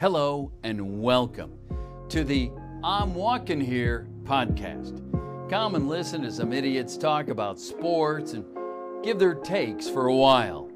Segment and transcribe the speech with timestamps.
[0.00, 1.56] Hello and welcome
[2.08, 2.50] to the
[2.82, 5.00] I'm Walking Here podcast.
[5.48, 8.44] Come and listen to some idiots talk about sports and
[9.04, 10.68] give their takes for a while.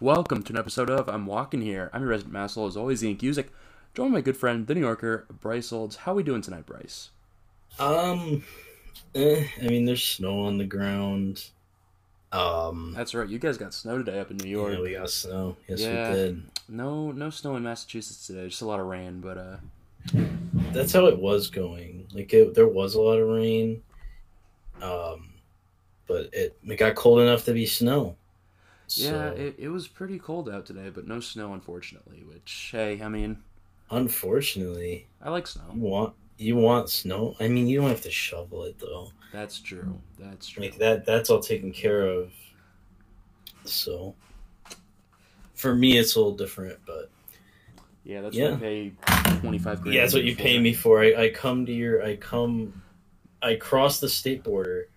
[0.00, 1.90] Welcome to an episode of I'm Walking Here.
[1.92, 3.48] I'm your resident masshole, as always, Ian Cusick,
[3.98, 5.96] joined by my good friend, the New Yorker, Bryce Olds.
[5.96, 7.10] How are we doing tonight, Bryce?
[7.80, 8.44] Um,
[9.12, 11.48] eh, I mean, there's snow on the ground.
[12.30, 13.28] Um, That's right.
[13.28, 14.74] You guys got snow today up in New York.
[14.74, 15.56] yeah, we got snow.
[15.66, 16.10] Yes, Yeah.
[16.10, 16.42] we did.
[16.68, 18.46] No, no snow in Massachusetts today.
[18.46, 19.56] Just a lot of rain, but uh,
[20.72, 22.06] That's how it was going.
[22.14, 23.82] Like, it, there was a lot of rain.
[24.80, 25.30] Um,
[26.06, 28.14] but it, it got cold enough to be snow.
[28.90, 32.22] yeah, it, it was pretty cold out today, but no snow, unfortunately.
[32.22, 33.42] Which, hey, I mean,
[33.90, 35.64] unfortunately, I like you snow.
[35.74, 37.34] want you want snow.
[37.40, 39.10] I mean, you don't have to shovel it though.
[39.32, 39.98] That's true.
[40.18, 40.62] That's true.
[40.64, 41.04] Like that.
[41.04, 42.32] That's all taken care of.
[43.64, 44.14] So,
[45.54, 47.10] for me, it's a little different, but.
[48.04, 48.52] Yeah, that's Yeah.
[48.52, 48.92] what I pay
[49.40, 49.94] twenty five grand.
[49.94, 51.02] Yeah, that's what you pay me for.
[51.02, 52.80] I, I come to your I come
[53.42, 54.88] I cross the state border,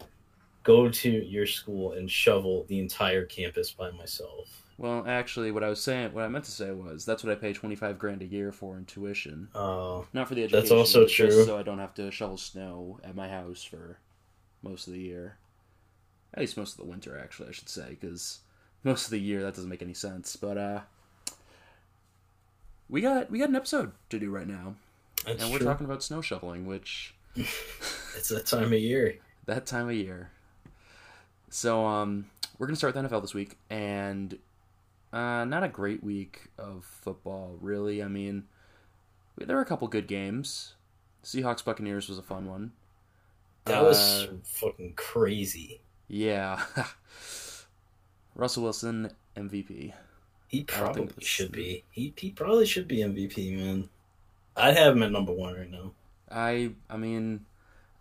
[0.64, 4.61] go to your school and shovel the entire campus by myself.
[4.82, 7.36] Well, actually, what I was saying, what I meant to say was, that's what I
[7.36, 9.48] pay twenty five grand a year for in tuition.
[9.54, 10.60] Uh Not for the education.
[10.60, 11.46] That's also true.
[11.46, 14.00] So I don't have to shovel snow at my house for
[14.64, 15.38] most of the year.
[16.34, 18.40] At least most of the winter, actually, I should say, because
[18.84, 20.36] most of the year that doesn't make any sense.
[20.36, 20.80] But uh,
[22.90, 24.74] we got we got an episode to do right now,
[25.26, 25.68] that's and we're true.
[25.68, 29.18] talking about snow shoveling, which it's that time of year.
[29.46, 30.32] that time of year.
[31.50, 32.26] So um,
[32.58, 34.40] we're gonna start with the NFL this week, and
[35.14, 38.02] uh, not a great week of football, really.
[38.04, 38.46] I mean,
[39.38, 40.76] there were a couple good games.
[41.24, 42.72] Seahawks Buccaneers was a fun one.
[43.66, 45.82] That was Uh, fucking crazy.
[46.08, 46.64] Yeah.
[48.36, 49.94] Russell Wilson MVP.
[50.48, 51.84] He probably should be.
[51.92, 53.90] He he probably should be MVP, man.
[54.56, 55.94] I'd have him at number one right now.
[56.30, 57.46] I I mean,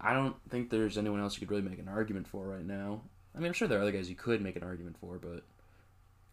[0.01, 3.03] I don't think there's anyone else you could really make an argument for right now.
[3.35, 5.45] I mean, I'm sure there are other guys you could make an argument for, but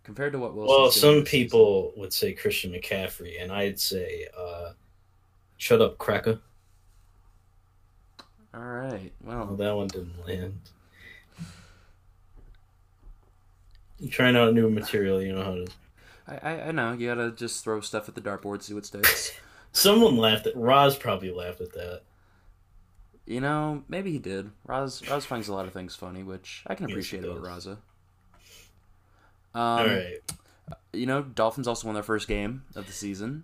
[0.08, 0.76] compared to what Wilson.
[0.82, 4.72] Well, some people would say Christian McCaffrey, and I'd say, uh,
[5.58, 6.40] shut up, cracker.
[8.54, 9.12] All right.
[9.22, 10.58] Well, Well, that one didn't land.
[14.00, 15.68] You trying out new material, you know how to.
[16.28, 19.34] I, I I know you gotta just throw stuff at the dartboard, see what sticks.
[19.74, 20.98] Someone laughed at Roz.
[20.98, 22.02] Probably laughed at that.
[23.26, 24.52] you know, maybe he did.
[24.66, 27.66] Raz Raz finds a lot of things funny, which I can Yes, appreciate about does.
[27.66, 27.78] Raza.
[29.58, 30.20] Um, All right,
[30.94, 33.44] You know, Dolphins also won their first game of the season.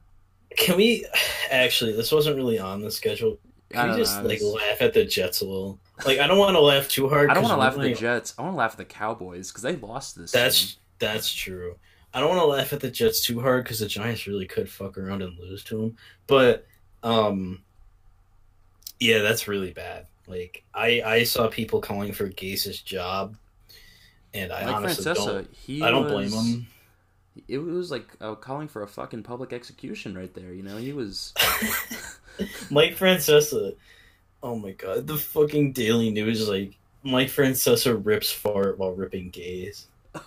[0.56, 1.06] can we?
[1.50, 3.40] Actually, this wasn't really on the schedule.
[3.72, 5.80] Can we just know, like was- laugh at the Jets a little?
[6.06, 7.30] Like, I don't want to laugh too hard.
[7.30, 8.36] I don't want to laugh at the Jets.
[8.38, 10.32] I want to laugh at the Cowboys because they lost this.
[10.32, 11.78] That's that's true.
[12.14, 14.70] I don't want to laugh at the Jets too hard because the Giants really could
[14.70, 15.98] fuck around and lose to them.
[16.28, 16.68] But
[17.02, 17.64] um,
[19.00, 20.06] yeah, that's really bad.
[20.28, 23.36] Like I I saw people calling for Gase's job,
[24.34, 25.26] and I Mike honestly Francesa.
[25.26, 25.54] don't.
[25.54, 26.68] He I don't blame him.
[27.48, 30.54] It was like uh, calling for a fucking public execution right there.
[30.54, 31.34] You know, he was.
[32.70, 33.76] Mike Francesa.
[34.42, 39.32] Oh my god, the fucking Daily News is like Mike Francesa rips fart while ripping
[39.32, 39.86] Gase.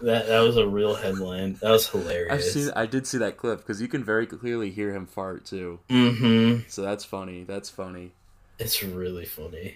[0.00, 1.54] That that was a real headline.
[1.54, 2.52] That was I've hilarious.
[2.52, 2.70] seen.
[2.76, 5.80] I did see that clip because you can very clearly hear him fart too.
[5.90, 6.68] Mm-hmm.
[6.68, 7.42] So that's funny.
[7.42, 8.12] That's funny.
[8.60, 9.74] It's really funny.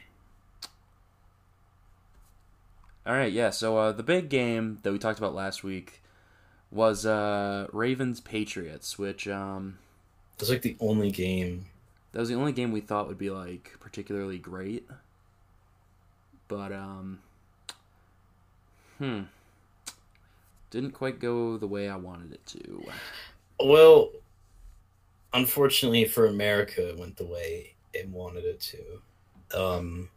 [3.07, 3.51] All right, yeah.
[3.51, 6.01] So uh, the big game that we talked about last week
[6.71, 9.79] was uh, Ravens Patriots, which um,
[10.39, 11.67] It's like the only game.
[12.13, 14.89] that was the only game we thought would be like particularly great.
[16.49, 17.21] But um,
[18.99, 19.23] hmm,
[20.71, 22.85] didn't quite go the way I wanted it to.
[23.59, 24.11] Well,
[25.33, 29.59] unfortunately for America, it went the way it wanted it to.
[29.59, 30.09] Um,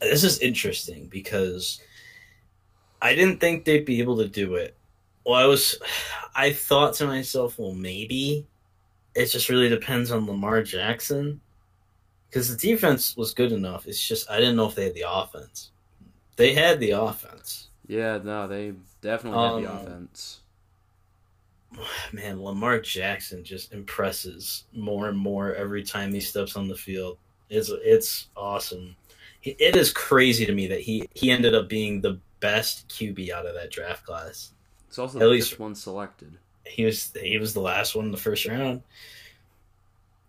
[0.00, 1.80] this is interesting because
[3.02, 4.76] I didn't think they'd be able to do it.
[5.24, 5.76] Well, I was,
[6.34, 8.46] I thought to myself, well, maybe.
[9.14, 11.40] It just really depends on Lamar Jackson.
[12.28, 13.88] Because the defense was good enough.
[13.88, 15.72] It's just, I didn't know if they had the offense.
[16.36, 17.68] They had the offense.
[17.88, 20.40] Yeah, no, they definitely had the Um, offense.
[22.12, 27.18] man, Lamar Jackson just impresses more and more every time he steps on the field.
[27.48, 28.94] It's it's awesome.
[29.42, 33.46] It- is crazy to me that he he ended up being the best QB out
[33.46, 34.52] of that draft class.
[34.88, 36.38] It's also at least- one selected.
[36.66, 38.82] He was he was the last one in the first round.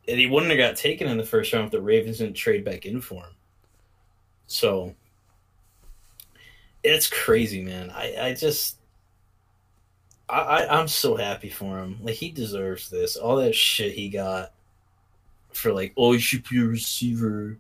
[0.08, 2.66] and he wouldn't have got taken in the first round if the Ravens didn't trade
[2.66, 3.34] back in for him.
[4.48, 4.96] So
[6.84, 7.92] it's crazy, man.
[7.92, 8.78] I, I just
[10.28, 12.00] I, I I'm so happy for him.
[12.02, 13.16] Like he deserves this.
[13.16, 14.54] All that shit he got
[15.54, 17.58] for like, oh, he should be a receiver.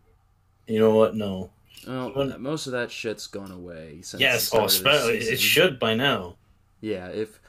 [0.68, 1.16] You know what?
[1.16, 1.52] No.
[1.88, 4.22] Well, most of that shit's gone away since.
[4.22, 5.34] Yes, oh, start of the spe- season.
[5.34, 6.36] it should by now.
[6.80, 7.40] Yeah, if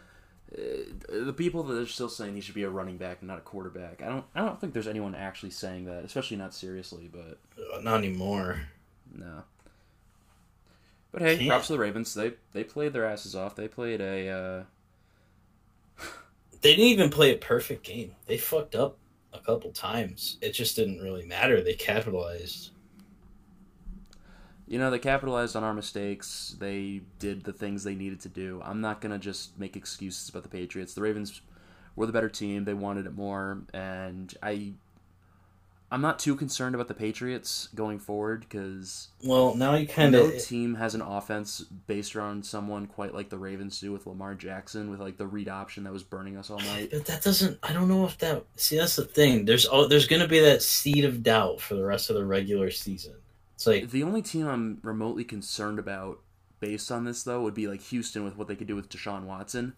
[0.57, 0.61] uh,
[1.25, 3.43] the people that are still saying he should be a running back and not a
[3.43, 4.25] quarterback, I don't.
[4.35, 7.11] I don't think there's anyone actually saying that, especially not seriously.
[7.13, 7.39] But
[7.75, 8.63] Uh, Not anymore.
[9.15, 9.43] no.
[11.13, 11.49] But hey, Can't.
[11.51, 12.15] props to the Ravens.
[12.15, 13.55] They they played their asses off.
[13.55, 14.29] They played a.
[14.29, 16.05] Uh,
[16.63, 18.15] They didn't even play a perfect game.
[18.27, 18.97] They fucked up
[19.33, 20.39] a couple times.
[20.41, 21.61] It just didn't really matter.
[21.63, 22.71] They capitalized.
[24.73, 26.57] You know, they capitalized on our mistakes.
[26.59, 28.63] They did the things they needed to do.
[28.65, 30.95] I'm not gonna just make excuses about the Patriots.
[30.95, 31.43] The Ravens
[31.95, 32.65] were the better team.
[32.65, 34.73] They wanted it more, and I.
[35.91, 40.33] I'm not too concerned about the Patriots going forward because Well, now you kind of
[40.33, 44.35] no team has an offense based around someone quite like the Ravens do with Lamar
[44.35, 46.89] Jackson, with like the read option that was burning us all night.
[46.93, 47.59] But that doesn't.
[47.63, 48.47] I don't know if that.
[48.57, 49.45] See, that's the thing.
[49.45, 52.25] There's oh, there's going to be that seed of doubt for the rest of the
[52.25, 53.17] regular season.
[53.63, 56.19] It's like The only team I'm remotely concerned about
[56.59, 59.25] based on this though would be like Houston with what they could do with Deshaun
[59.25, 59.75] Watson.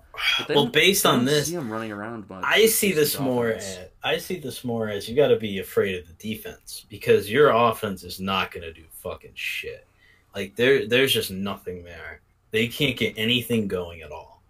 [0.48, 2.44] Well, based on this, see him running around much.
[2.46, 5.98] I see this more as I see this more as you got to be afraid
[5.98, 9.86] of the defense because your offense is not going to do fucking shit.
[10.34, 12.20] Like there, there's just nothing there.
[12.52, 14.42] They can't get anything going at all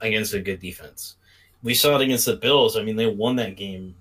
[0.00, 1.16] against a good defense.
[1.62, 2.76] We saw it against the Bills.
[2.76, 3.94] I mean, they won that game,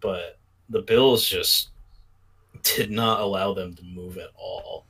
[0.00, 0.38] but
[0.68, 1.68] the Bills just
[2.62, 4.84] did not allow them to move at all.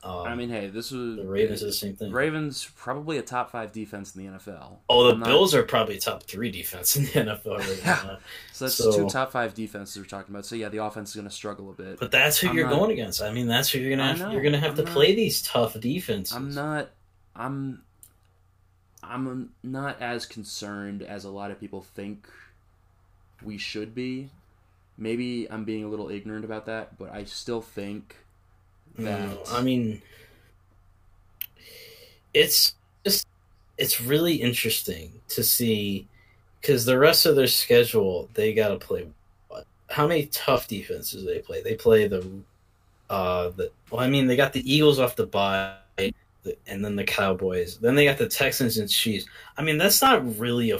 [0.00, 2.12] Um, I mean, hey, this was the Ravens is the same thing.
[2.12, 4.76] Ravens probably a top five defense in the NFL.
[4.88, 8.18] Oh, the I'm not- Bills are probably top three defense in the NFL right now.
[8.52, 10.46] So that's so- two top five defenses we're talking about.
[10.46, 11.98] So yeah, the offense is going to struggle a bit.
[11.98, 13.20] But that's who I'm you're not- going against.
[13.20, 15.42] I mean, that's who you're gonna have, you're gonna have I'm to not- play these
[15.42, 16.34] tough defenses.
[16.36, 16.90] I'm not.
[17.34, 17.82] I'm.
[19.02, 22.28] I'm not as concerned as a lot of people think
[23.42, 24.30] we should be.
[24.98, 28.16] Maybe I'm being a little ignorant about that, but I still think
[28.98, 29.20] that.
[29.20, 30.02] No, I mean,
[32.34, 32.74] it's
[33.04, 33.26] just
[33.78, 36.08] it's really interesting to see
[36.60, 39.06] because the rest of their schedule they got to play.
[39.48, 39.66] What?
[39.88, 41.62] How many tough defenses they play?
[41.62, 42.26] They play the
[43.08, 45.74] uh the well, I mean they got the Eagles off the bye.
[46.66, 47.76] And then the Cowboys.
[47.76, 49.26] Then they got the Texans and Chiefs.
[49.58, 50.78] I mean, that's not really a.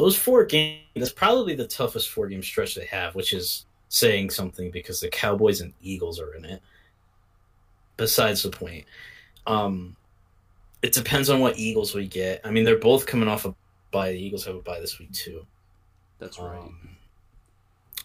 [0.00, 0.80] Those four games.
[0.96, 5.08] That's probably the toughest four game stretch they have, which is saying something because the
[5.10, 6.62] Cowboys and Eagles are in it
[7.98, 8.86] besides the point.
[9.46, 9.96] Um,
[10.82, 12.40] it depends on what Eagles we get.
[12.44, 13.54] I mean, they're both coming off a
[13.90, 14.12] bye.
[14.12, 15.44] The Eagles have a bye this week too.
[16.18, 16.58] that's right.
[16.58, 16.96] Um,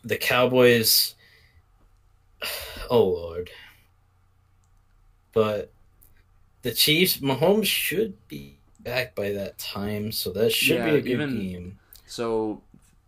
[0.03, 1.15] the Cowboys.
[2.89, 3.49] Oh lord.
[5.33, 5.71] But
[6.61, 11.01] the Chiefs, Mahomes should be back by that time, so that should Yeah, be a
[11.01, 11.79] good even- game.
[12.05, 12.61] So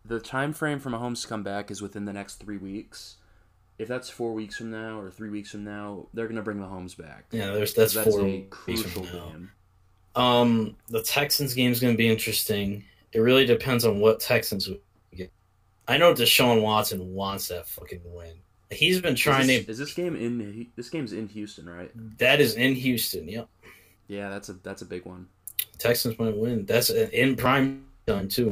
[0.06, 3.18] the time frame for Mahomes to come back is within the next three weeks.
[3.78, 6.98] If that's four weeks from now or three weeks from now, they're gonna bring Mahomes
[6.98, 7.26] back.
[7.32, 9.26] Yeah, there's that's, that's four a weeks crucial from now.
[9.30, 9.52] game.
[10.16, 12.84] Um, the Texans game is going to be interesting.
[13.14, 14.80] It really depends on what Texans we
[15.16, 15.32] get.
[15.88, 18.34] I know Deshaun Watson wants that fucking win.
[18.72, 19.72] He's been trying is this, to.
[19.72, 21.92] is this game in this game's in Houston, right?
[22.18, 23.30] That is in Houston.
[23.30, 23.48] Yep,
[24.08, 25.28] Yeah, that's a that's a big one.
[25.78, 26.66] Texans might win.
[26.66, 28.52] That's in prime time too.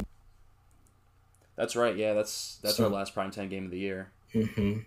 [1.56, 1.96] That's right.
[1.96, 4.12] Yeah, that's that's So- our last primetime game of the year.
[4.34, 4.80] hmm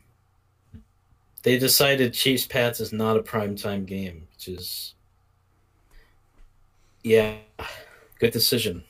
[1.43, 4.95] They decided Chiefs Pats is not a primetime game, which is
[7.03, 7.37] yeah,
[8.19, 8.85] good decision.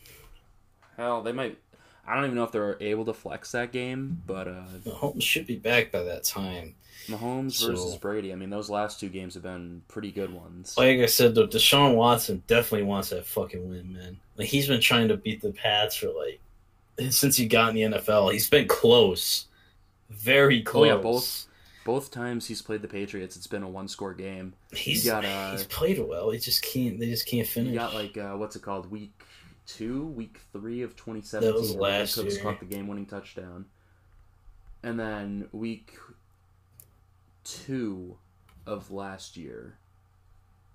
[0.97, 1.59] Hell, they might.
[2.07, 5.47] I don't even know if they're able to flex that game, but uh, Mahomes should
[5.47, 6.75] be back by that time.
[7.07, 8.33] Mahomes So- versus Brady.
[8.33, 10.75] I mean, those last two games have been pretty good ones.
[10.77, 14.19] Like I said, though, Deshaun Watson definitely wants that fucking win, man.
[14.37, 16.41] Like he's been trying to beat the Pats for like
[17.11, 18.33] since he got in the NFL.
[18.33, 19.47] He's been close,
[20.11, 20.91] very close.
[20.91, 21.45] Oh, yeah, both-
[21.85, 24.53] Both times he's played the Patriots, it's been a one-score game.
[24.75, 26.31] He's got, uh, he's played well.
[26.31, 27.01] He just can't.
[27.01, 27.71] They just can't finish.
[27.71, 28.91] He got like uh, what's it called?
[28.91, 29.13] Week
[29.67, 31.51] two, week three of 2017.
[31.51, 32.43] That was where Brandon last Cooks year.
[32.43, 33.65] caught the game-winning touchdown,
[34.83, 35.97] and then week
[37.45, 38.17] two
[38.67, 39.79] of last year,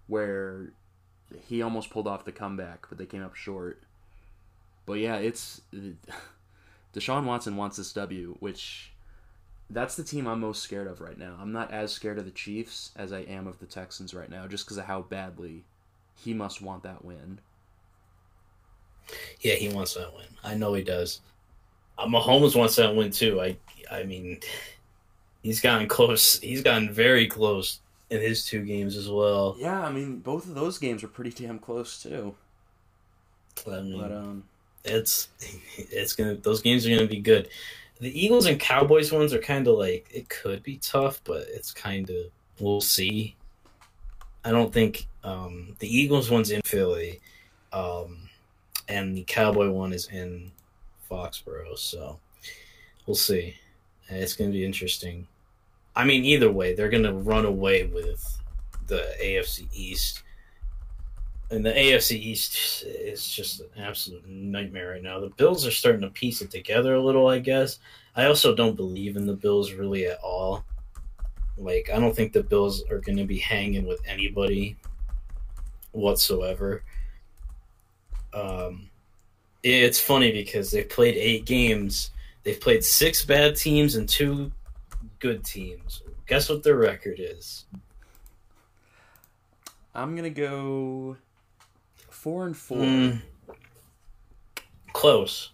[0.08, 0.74] where
[1.48, 3.84] he almost pulled off the comeback, but they came up short.
[4.86, 5.62] But yeah, it's
[6.94, 8.92] Deshaun Watson wants this W, which
[9.70, 11.38] that's the team I'm most scared of right now.
[11.40, 14.48] I'm not as scared of the Chiefs as I am of the Texans right now,
[14.48, 15.64] just because of how badly
[16.16, 17.40] he must want that win.
[19.42, 20.26] yeah, he wants that win.
[20.44, 21.22] I know he does.
[21.98, 23.42] Uh, Mahomes wants that win too.
[23.42, 23.58] I
[23.92, 24.40] I mean,
[25.44, 26.40] he's gotten close.
[26.40, 29.60] He's gotten very close in his two games as well.
[29.60, 32.36] Yeah, I mean, both of those games were pretty damn close too.
[33.72, 34.44] I mean, But um,
[34.86, 35.30] it's
[35.78, 37.50] it's gonna those games are gonna be good.
[38.00, 41.72] The Eagles and Cowboys ones are kind of like it could be tough, but it's
[41.72, 42.26] kind of
[42.60, 43.36] we'll see.
[44.44, 47.22] I don't think um, the Eagles one's in Philly,
[47.72, 48.30] um,
[48.90, 50.52] and the Cowboy one is in
[51.10, 52.20] Foxborough, so
[53.06, 53.56] we'll see.
[54.10, 55.28] It's gonna be interesting.
[55.96, 58.42] I mean, either way, they're gonna run away with
[58.88, 60.23] the AFC East
[61.54, 65.20] and the AFC East is just an absolute nightmare right now.
[65.20, 67.78] The Bills are starting to piece it together a little, I guess.
[68.16, 70.66] I also don't believe in the Bills really at all.
[71.56, 74.78] Like, I don't think the Bills are going to be hanging with anybody
[75.92, 76.84] whatsoever.
[78.34, 78.90] Um,
[79.62, 82.10] it's funny because they've played eight games.
[82.42, 84.52] They've played six bad teams and two
[85.20, 86.02] good teams.
[86.26, 87.66] Guess what their record is?
[89.94, 91.16] I'm gonna go
[92.24, 92.78] four and four.
[92.78, 93.22] Mm,
[94.94, 95.52] close.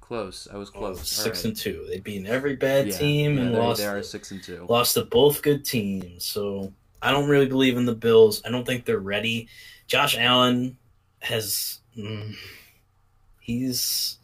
[0.00, 0.48] Close.
[0.50, 1.06] I was close.
[1.06, 1.44] Six Alright.
[1.44, 1.86] and two.
[1.90, 4.64] They've beaten every bad Yeah, team yeah, and they, lost They are six and two.
[4.70, 6.24] lost to both good teams.
[6.24, 8.40] So I don't really believe in the Bills.
[8.46, 9.48] I don't think they're ready.
[9.86, 10.78] Josh Allen
[11.20, 12.34] has mm,
[13.38, 14.16] he's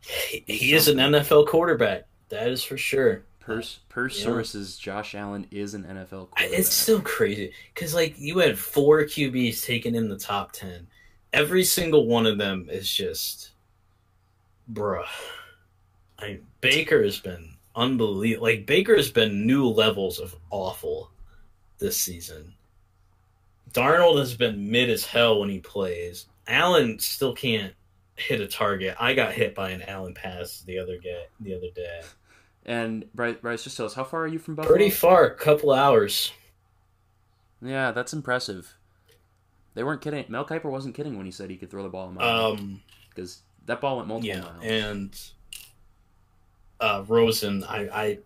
[0.00, 2.06] he, he is an NFL quarterback.
[2.30, 3.24] That is for sure.
[3.46, 4.24] Per per Yeah.
[4.24, 6.58] sources, Josh Allen is an NFL quarterback.
[6.58, 10.88] It's still crazy because like you had four QBs taken in the top ten.
[11.32, 13.50] Every single one of them is just,
[14.72, 15.06] bruh.
[16.18, 18.46] I Baker has been unbelievable.
[18.48, 21.12] Like Baker has been new levels of awful
[21.78, 22.52] this season.
[23.72, 26.26] Darnold has been mid as hell when he plays.
[26.48, 27.74] Allen still can't
[28.16, 28.96] hit a target.
[28.98, 31.26] I got hit by an Allen pass the other day.
[31.40, 32.00] The other day,
[32.66, 34.74] And Bryce, Bryce, just tell us how far are you from Buffalo?
[34.74, 36.32] pretty far, a couple hours.
[37.62, 38.74] Yeah, that's impressive.
[39.74, 40.24] They weren't kidding.
[40.28, 42.80] Mel Kiper wasn't kidding when he said he could throw the ball a mile Um,
[43.08, 44.64] because that ball went multiple yeah, miles.
[44.64, 45.20] and
[46.80, 48.18] uh, Rosen, I, I,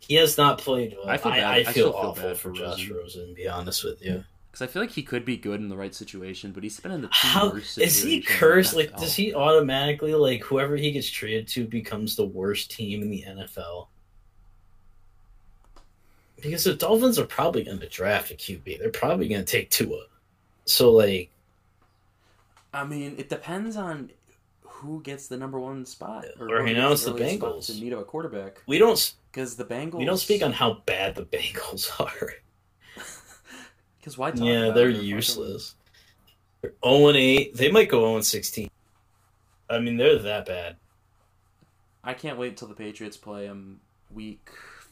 [0.00, 0.94] he has not played.
[0.96, 1.08] Well.
[1.10, 1.32] I I feel.
[1.32, 2.96] I, I feel still feel awful for Josh Rosen.
[2.96, 3.28] Rosen.
[3.30, 5.76] To be honest with you, Because I feel like he could be good in the
[5.78, 8.76] right situation, but he's been in the how worst is he situations in the cursed?
[8.76, 13.10] Like, does he automatically like whoever he gets traded to becomes the worst team in
[13.10, 13.86] the NFL?
[16.42, 18.78] Because the Dolphins are probably going to draft a QB.
[18.78, 20.04] They're probably going to take Tua.
[20.66, 21.30] So like,
[22.74, 24.10] I mean, it depends on
[24.60, 26.26] who gets the number one spot.
[26.36, 27.70] Who now gets it's the Bengals.
[27.70, 28.60] in need of a quarterback.
[28.66, 29.94] we don't Because the Bengals.
[29.94, 32.32] we don't speak on how bad the Bengals are.
[34.02, 34.32] Because why?
[34.32, 35.76] Talk Yeah, about they're useless.
[36.60, 37.56] They're 0 and 8.
[37.56, 38.68] They might go 0 and 16.
[39.70, 40.76] I mean, they're that bad.
[42.02, 43.80] I can't wait till the Patriots play them
[44.10, 44.50] week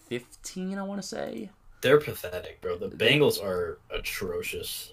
[0.09, 0.79] fifteen.
[0.79, 1.51] I want to say.
[1.83, 2.79] They're pathetic, bro.
[2.79, 4.93] The They- Bengals are atrocious.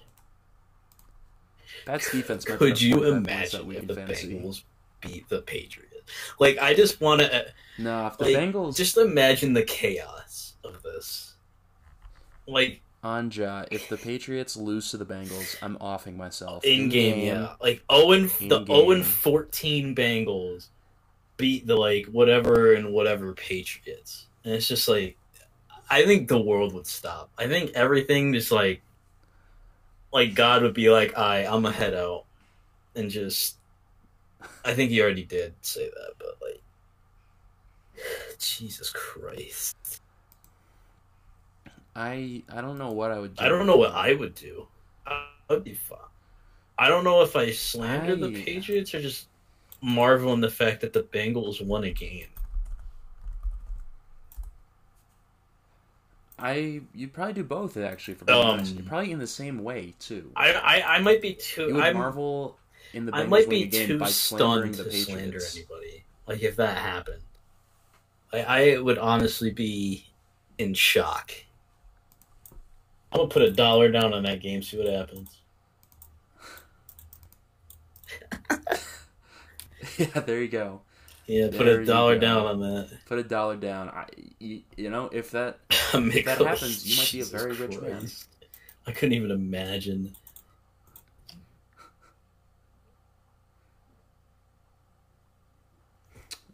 [1.85, 2.43] That's defense.
[2.43, 4.33] Could you imagine if the fantasy.
[4.33, 4.63] Bengals
[5.01, 5.93] beat the Patriots?
[6.39, 10.53] Like, I just want to uh, No, if the Like, Bengals just imagine the chaos
[10.63, 11.35] of this.
[12.47, 16.65] Like Anja, if the Patriots lose to the Bengals, I'm offing myself.
[16.65, 17.53] in game, yeah.
[17.61, 18.65] Like 0 and the In-game.
[18.65, 20.67] 0 and 14 Bengals
[21.37, 25.17] beat the like whatever and whatever Patriots, and it's just like
[25.89, 27.29] I think the world would stop.
[27.37, 28.81] I think everything just like
[30.11, 32.25] like God would be like, "I, I'm a head out,"
[32.95, 33.57] and just
[34.65, 36.61] I think he already did say that, but like
[38.39, 40.01] Jesus Christ,
[41.97, 43.35] I I don't know what I would.
[43.35, 43.43] do.
[43.43, 44.67] I don't know what I would do.
[45.05, 45.97] I would be fine.
[46.77, 49.27] I don't know if I slander the Patriots or just
[49.81, 52.27] marvel in the fact that the Bengals won a game.
[56.39, 58.13] I you'd probably do both actually.
[58.13, 60.31] For Um, you're probably in the same way too.
[60.35, 61.73] I I, I might be you too.
[61.73, 62.57] would I'm, marvel
[62.93, 65.55] in the Bengals I might be too by stunned the to slander Patriots.
[65.57, 66.03] anybody.
[66.27, 67.23] Like if that happened,
[68.31, 68.43] I
[68.75, 70.05] I would honestly be
[70.59, 71.31] in shock.
[73.17, 74.61] I'm gonna put a dollar down on that game.
[74.61, 75.39] See what happens.
[79.97, 80.81] yeah, there you go.
[81.25, 82.89] Yeah, put There a dollar down on that.
[83.07, 83.89] Put a dollar down.
[83.89, 84.05] I,
[84.37, 88.07] you, you know, if that If that happens, you might be a very rich man.
[88.85, 90.15] I couldn't even imagine.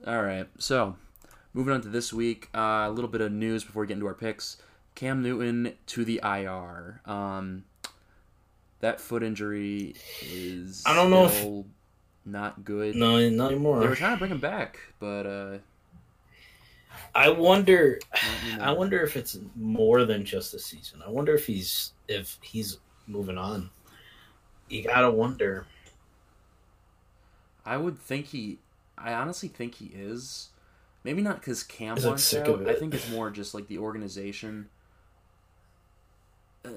[0.07, 0.47] All right.
[0.59, 0.95] So,
[1.53, 4.07] moving on to this week, uh, a little bit of news before we get into
[4.07, 4.57] our picks.
[4.95, 7.01] Cam Newton to the IR.
[7.05, 7.63] Um,
[8.79, 11.65] that foot injury is I don't know if-
[12.25, 12.95] not good.
[12.95, 13.79] No, not anymore.
[13.81, 15.57] They were trying to bring him back, but uh,
[17.13, 17.99] I wonder.
[18.61, 21.01] I wonder if it's more than just a season.
[21.05, 23.69] I wonder if he's if he's moving on.
[24.69, 25.65] You gotta wonder.
[27.65, 28.59] I would think he.
[28.97, 30.49] I honestly think he is.
[31.03, 32.67] Maybe not because Cam wants sick out.
[32.69, 34.69] I think it's more just like the organization.
[36.65, 36.69] Uh,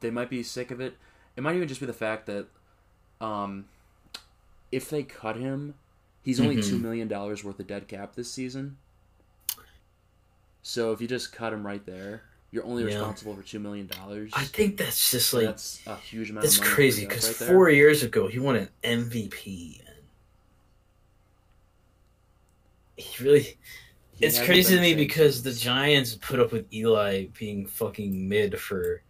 [0.00, 0.96] they might be sick of it.
[1.36, 2.46] It might even just be the fact that,
[3.20, 3.66] um,
[4.72, 5.74] if they cut him,
[6.22, 6.68] he's only Mhm.
[6.68, 8.78] two million dollars worth of dead cap this season.
[10.62, 12.90] So if you just cut him right there, you're only Yeah.
[12.94, 14.30] responsible for two million dollars.
[14.34, 16.44] I think that's just like that's a huge amount.
[16.44, 19.82] that's crazy because right four years ago he won an MVP.
[22.96, 23.58] He really.
[24.16, 25.52] He it's crazy to me because the.
[25.52, 29.02] Giants put up with Eli being fucking mid for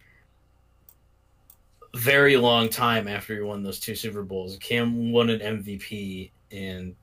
[1.94, 4.56] a very long time after he won those two Super Bowls.
[4.58, 6.94] Cam won an MVP and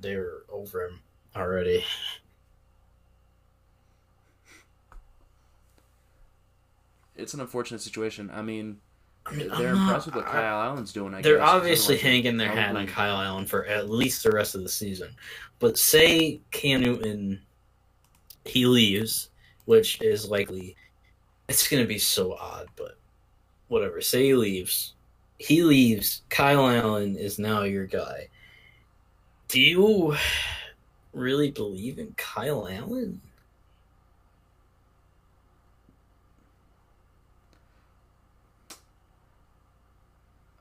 [0.00, 1.00] they were over him
[1.34, 1.84] already.
[7.16, 8.30] it's an unfortunate situation.
[8.32, 8.78] I mean,
[9.26, 11.14] I mean, they're I'm not- impressed with what I- Kyle Allen's doing.
[11.14, 14.54] I They're guess, obviously hanging their hat on Kyle Allen for at least the rest
[14.54, 15.10] of the season.
[15.58, 17.42] But say Cam Newton
[18.48, 19.30] he leaves,
[19.66, 20.76] which is likely
[21.48, 22.98] it's gonna be so odd, but
[23.68, 24.00] whatever.
[24.00, 24.94] Say he leaves.
[25.38, 28.28] He leaves, Kyle Allen is now your guy.
[29.46, 30.16] Do you
[31.12, 33.20] really believe in Kyle Allen?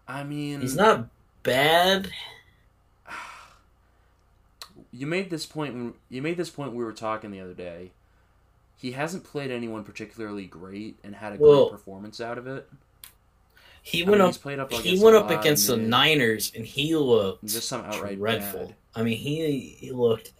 [0.07, 1.09] I mean, He's not
[1.43, 2.09] bad.
[4.97, 5.73] You made this point.
[5.75, 6.73] When, you made this point.
[6.73, 7.91] We were talking the other day.
[8.77, 12.67] He hasn't played anyone particularly great and had a Well- great performance out of it.
[13.81, 16.93] He I went mean, up up he against went up against the Niners and he
[16.95, 18.65] looked Just some outright dreadful.
[18.67, 18.75] bad.
[18.95, 20.33] I mean, he he looked.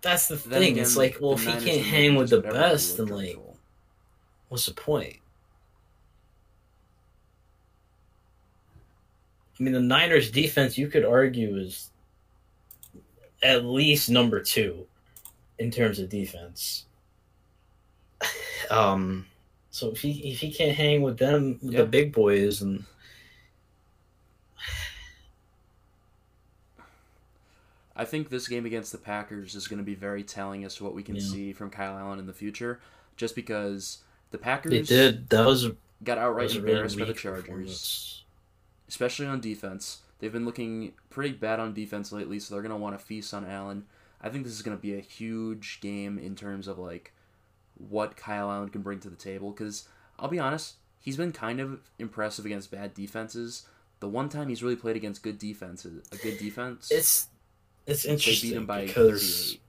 [0.00, 0.72] That's the Then thing.
[0.72, 3.06] again, it's like, well, if he can't hang with the Niners, whatever, they best, then
[3.08, 3.38] like,
[4.48, 5.16] what's the point?
[9.58, 11.90] I mean, the Niners' defense, you could argue, is
[13.42, 14.86] at least number two
[15.58, 16.84] in terms of defense.
[18.70, 19.24] Um,
[19.70, 21.80] so if he if he can't hang with them, with Yeah.
[21.80, 22.84] the big boys, and
[27.96, 30.84] I think this game against the Packers is going to be very telling as to
[30.84, 31.22] what we can Yeah.
[31.22, 32.80] see from Kyle Allen in the future.
[33.16, 33.98] Just because
[34.30, 35.28] the Packers they did.
[35.30, 35.68] That was
[36.04, 38.17] got outright was a really embarrassed by the weak Chargers.
[38.88, 39.98] Especially on defense.
[40.18, 43.32] They've been looking pretty bad on defense lately, so they're going to want to feast
[43.32, 43.84] on Allen.
[44.20, 47.12] I think this is going to be a huge game in terms of like
[47.76, 49.52] what Kyle Allen can bring to the table.
[49.52, 53.66] Because I'll be honest, he's been kind of impressive against bad defenses.
[54.00, 57.28] The one time he's really played against good defenses, a good defense, It's
[57.86, 59.60] it's they interesting beat him by because 38.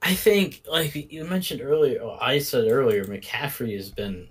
[0.00, 4.28] I think, like you mentioned earlier, or I said earlier, McCaffrey has been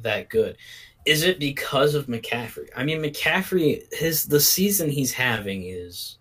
[0.00, 0.56] that good.
[1.04, 2.68] Is it because of McCaffrey?
[2.76, 6.18] I mean, McCaffrey, his the season he's having is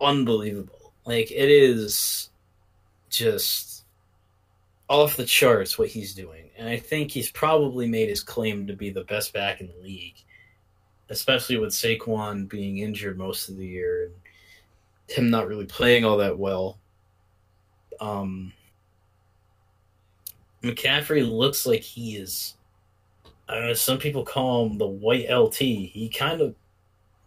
[0.00, 0.92] unbelievable.
[1.04, 2.30] Like it is
[3.08, 3.84] just
[4.88, 8.74] off the charts what he's doing, and I think he's probably made his claim to
[8.74, 10.16] be the best back in the league,
[11.08, 14.14] especially with Saquon being injured most of the year and
[15.10, 16.78] him not really playing all that well.
[18.00, 18.52] Um,
[20.62, 22.54] McCaffrey looks like he is.
[23.50, 23.72] I know.
[23.74, 25.56] Some people call him the white LT.
[25.58, 26.54] He kind of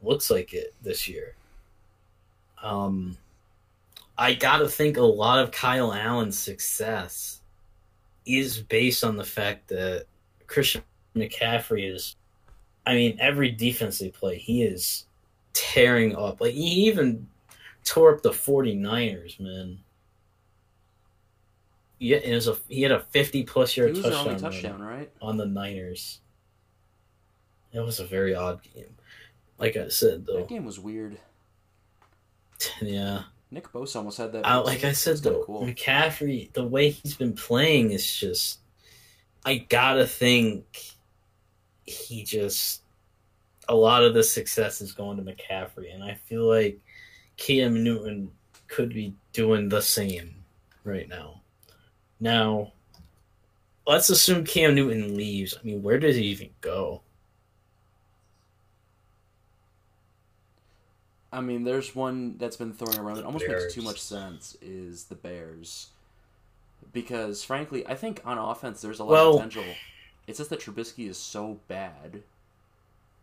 [0.01, 1.35] looks like it this year.
[2.61, 3.17] Um,
[4.17, 7.41] I gotta think a lot of Kyle Allen's success
[8.25, 10.05] is based on the fact that
[10.47, 10.81] Christian
[11.15, 12.15] McCaffrey is.
[12.85, 15.05] I mean, every defense they play, he is
[15.53, 16.39] tearing up.
[16.39, 17.27] Like he even
[17.83, 19.79] tore up the 49ers, man.
[21.99, 25.11] Yeah, it was a he had a 50 plus yard touchdown, touchdown, right?
[25.21, 26.19] on the Niners.
[27.71, 28.95] It was a very odd game.
[29.57, 30.37] Like I said though.
[30.37, 31.17] That game was weird.
[32.81, 33.23] Yeah.
[33.51, 34.47] Nick Bosa almost had that.
[34.47, 35.65] I, like I said though, cool.
[35.65, 38.59] McCaffrey, the way he's been playing is just
[39.45, 40.65] I gotta think
[41.85, 42.81] he just
[43.67, 46.79] a lot of the success is going to McCaffrey, and I feel like
[47.37, 48.31] Cam Newton
[48.67, 50.43] could be doing the same
[50.83, 51.41] right now.
[52.27, 52.71] Now,
[53.85, 55.53] let's assume Cam Newton leaves.
[55.59, 57.01] I mean, where does he even go?
[61.33, 63.63] I mean, there's one that's been thrown around that almost Bears.
[63.63, 65.87] makes too much sense is the Bears.
[66.93, 69.65] Because frankly, I think on offense there's a lot Well- of potential.
[70.27, 72.23] It's just that Trubisky is so bad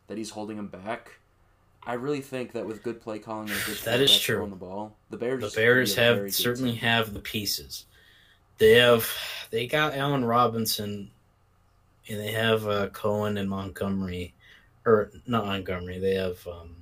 [0.08, 1.12] that he's holding him back.
[1.84, 4.36] I really think that with good play calling and a good That is true.
[4.36, 6.80] throwing the ball, the Bears The Bears could be a very have certainly team.
[6.80, 7.86] have the pieces.
[8.60, 9.10] They have
[9.50, 11.10] they got Allen Robinson,
[12.08, 14.34] and they have uh, Cohen and Montgomery,
[14.84, 15.98] or not Montgomery.
[15.98, 16.76] They have um,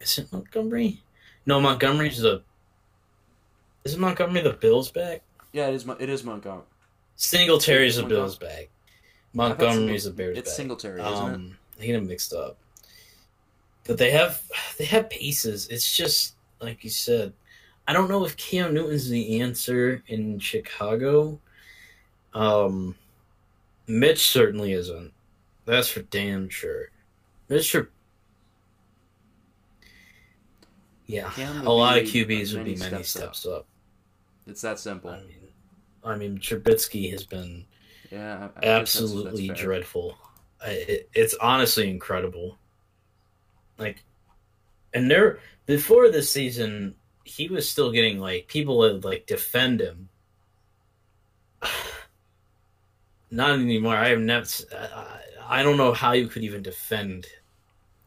[0.00, 1.02] is it Montgomery?
[1.46, 2.42] No, Montgomery's the.
[3.84, 5.22] Is it Montgomery the Bills back?
[5.52, 5.88] Yeah, it is.
[5.98, 6.66] It is Montgomery.
[7.16, 8.04] Singletary's the.
[8.04, 8.68] Bills back.
[9.32, 10.56] Montgomery's the Bears It's back.
[10.56, 11.34] Singletary, isn't it?
[11.34, 12.58] Um, I get them mixed up.
[13.86, 14.42] But they have
[14.78, 15.68] they have pieces.
[15.68, 17.32] It's just like you said.
[17.90, 21.40] I don't know if Cam Newton's the answer in Chicago.
[22.32, 22.94] Um,
[23.88, 25.12] Mitch certainly isn't.
[25.64, 26.92] That's for damn sure.
[27.48, 27.90] Mitch, are-
[31.06, 31.32] yeah,
[31.64, 33.04] a lot of QBs would be many up.
[33.04, 33.66] steps up.
[34.46, 35.10] It's that simple.
[35.10, 35.48] I mean,
[36.04, 37.64] I mean, Trubisky has been
[38.12, 40.16] Yeah, I- I that's- absolutely that's dreadful.
[40.64, 42.56] I, it, it's honestly incredible.
[43.78, 44.04] Like,
[44.94, 46.94] and there before this season,
[47.30, 50.08] he was still getting like people would like defend him.
[53.30, 53.94] Not anymore.
[53.94, 54.46] I have never.
[55.48, 57.26] I, don't know how you could even defend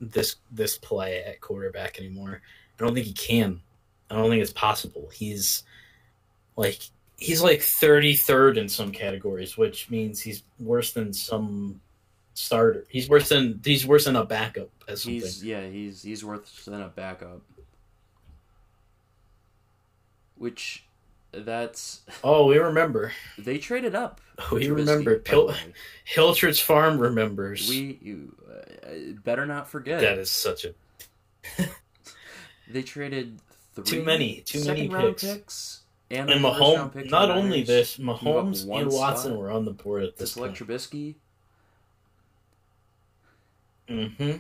[0.02, 2.42] this this play at quarterback anymore.
[2.78, 3.62] I don't think he can.
[4.10, 5.10] I don't think it's possible.
[5.14, 5.64] He's
[6.58, 6.82] like
[7.16, 11.80] he's like 33rd in some categories, which means he's worse than some
[12.34, 12.86] starter.
[12.90, 15.22] He's worse than he's worse than a backup as something.
[15.22, 17.42] He's yeah, he's he's worse than a backup.
[20.44, 20.84] Which
[21.32, 23.14] that's oh, we remember.
[23.38, 24.20] they traded up.
[24.52, 25.20] We remember.
[25.20, 25.56] Pil- way.
[26.60, 27.70] Farm remembers.
[27.70, 28.36] We you
[28.86, 30.02] uh, better not forget.
[30.02, 30.74] that is such a
[32.68, 33.40] They traded
[33.74, 35.24] three Too many- too many picks.
[35.24, 35.80] picks
[36.12, 37.10] and, and a first round Mahomes.
[37.10, 40.34] Not only Niners this, Mahomes and Watson spot were on the board at to this
[40.34, 40.58] point.
[40.58, 41.16] select Trubisky.
[43.88, 44.32] hmm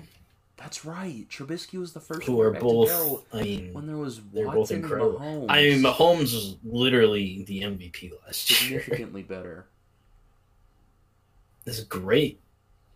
[0.63, 1.27] That's right.
[1.29, 3.25] Trubisky was the first Who are quarterback to both?
[3.33, 5.19] I mean, when there was they're both incredible.
[5.19, 5.45] Mahomes.
[5.49, 8.79] I mean, Mahomes was literally the MVP last year.
[8.81, 9.65] significantly better.
[11.65, 12.41] This is great.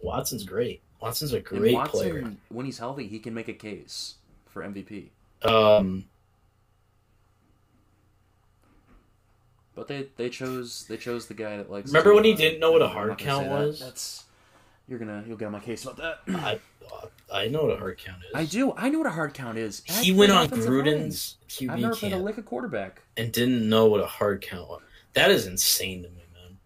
[0.02, 0.82] Watson's great.
[1.00, 2.34] Watson's a great Watson, player.
[2.50, 5.08] when he's healthy, he can make a case for MVP.
[5.44, 6.04] Um,
[9.74, 11.88] But they, they chose they chose the guy that likes.
[11.92, 13.60] Remember to, when he uh, didn't know what a I'm hard count say that.
[13.68, 13.80] was?
[13.80, 14.24] That's
[14.88, 16.19] you're gonna you'll get on my case about that.
[16.30, 16.60] I
[17.34, 18.32] I know what a hard count is.
[18.34, 18.73] I do.
[18.78, 19.82] I know what a hard count is.
[19.89, 21.38] I He went on offensive QB Gruden's
[21.69, 23.02] I've never QB played a lick of quarterback.
[23.17, 24.82] and didn't know what a hard count was.
[25.13, 26.58] That is insane to me, man.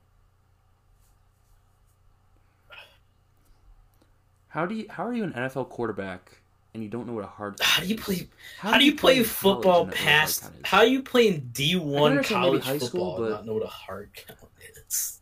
[4.50, 4.86] How do you?
[4.90, 6.38] How are you an NFL quarterback
[6.74, 7.56] and you don't know what a hard?
[7.60, 8.02] How do you is?
[8.02, 8.28] play?
[8.60, 10.52] How, do you play, college football and not know what a hard past?
[10.64, 13.54] How do you play in D one college high school, football but- and not know
[13.56, 14.40] what a hard count
[14.86, 15.20] is?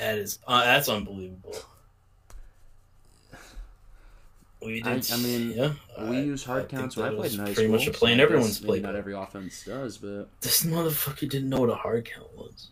[0.00, 1.54] That is uh, that's unbelievable.
[4.62, 5.12] We I- did.
[5.12, 5.72] I mean, yeah,
[6.08, 7.78] we I- use hard I counts when I played was in high Pretty school.
[7.78, 8.80] much a play in I everyone's playbook.
[8.82, 12.68] Not every offense does, but This motherfucker didn't know what a hard count was.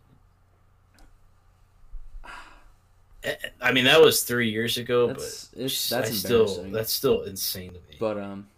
[3.25, 6.93] Eh, I mean, that was three years ago, that's but it's I that's still that's
[6.93, 7.97] still insane to me.
[8.01, 8.49] But um,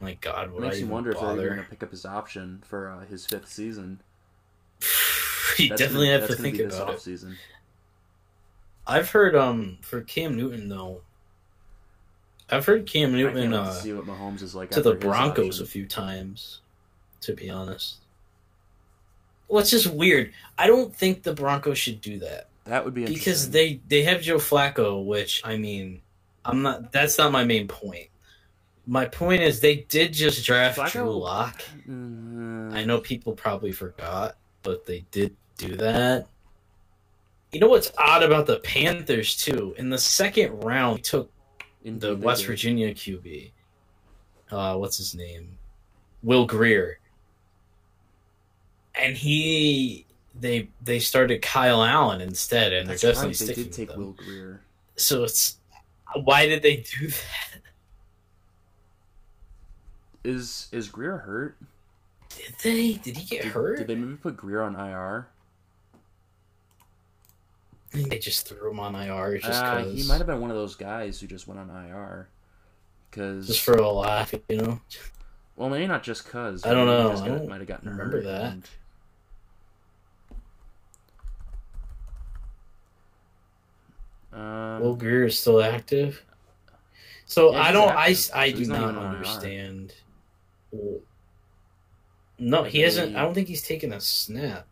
[0.00, 1.90] My God, it would I makes you even wonder if they're going to pick up
[1.90, 4.00] his option for uh, his fifth season.
[5.58, 6.96] you That's definitely gonna- have to think about it.
[6.98, 7.34] offseason.
[8.86, 11.02] I've heard um for Cam Newton though.
[12.48, 15.64] I've heard Cam Newton uh, to see what Mahomes is like to the Broncos option.
[15.64, 16.60] a few times.
[17.22, 17.96] To be honest,
[19.48, 20.32] well, it's just weird.
[20.56, 22.46] I don't think the Broncos should do that.
[22.64, 26.00] That would be because they they have Joe Flacco, which I mean,
[26.44, 26.92] I'm not.
[26.92, 28.06] That's not my main point.
[28.90, 31.62] My point is they did just draft Flacco- Drew Lock.
[31.86, 36.26] Mm, I know people probably forgot, but they did do that.
[37.52, 39.74] You know what's odd about the Panthers too?
[39.76, 41.30] In the second round, they took
[41.84, 42.46] indeed the they West.
[42.46, 43.50] Virginia QB.
[44.50, 45.58] Uh, what's his name?
[46.22, 46.98] Will Grier.
[48.94, 50.06] And he,
[50.40, 53.14] they they started Kyle Allen instead, and That's they're right.
[53.16, 53.96] definitely They sticking did take.
[53.98, 54.62] Will Grier.
[54.96, 55.58] So it's
[56.24, 57.57] why did they do that?
[60.28, 61.56] Is is Grier hurt?
[62.28, 62.92] Did they?
[62.94, 63.78] Did he get Did, hurt?
[63.78, 65.26] did they maybe put Grier on IR?
[67.94, 69.94] I think they just threw him on IR just Uh, because.
[70.02, 72.28] he might have been one of those guys who just went on IR.
[73.10, 74.80] Because just for a laugh, you know.
[75.56, 76.66] well, maybe not just cause.
[76.66, 77.10] I don't know.
[77.22, 78.52] I don't might have gotten remember hurt that.
[78.52, 78.68] and-
[84.32, 86.22] Um, Will Grier is still active.
[87.24, 87.88] So Yeah, I don't.
[87.90, 89.90] active, I I do not understand.
[89.90, 89.96] IR.
[92.38, 93.16] No, he hasn't.
[93.16, 94.66] I don't think he's taken a snap.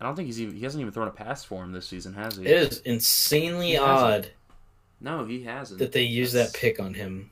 [0.00, 2.14] I don't think he's even he hasn't even thrown a pass for him this season,
[2.14, 2.44] has he?
[2.46, 4.30] It is insanely He odd
[5.00, 5.78] No, he hasn't.
[5.78, 7.30] that they use That's- that pick on him.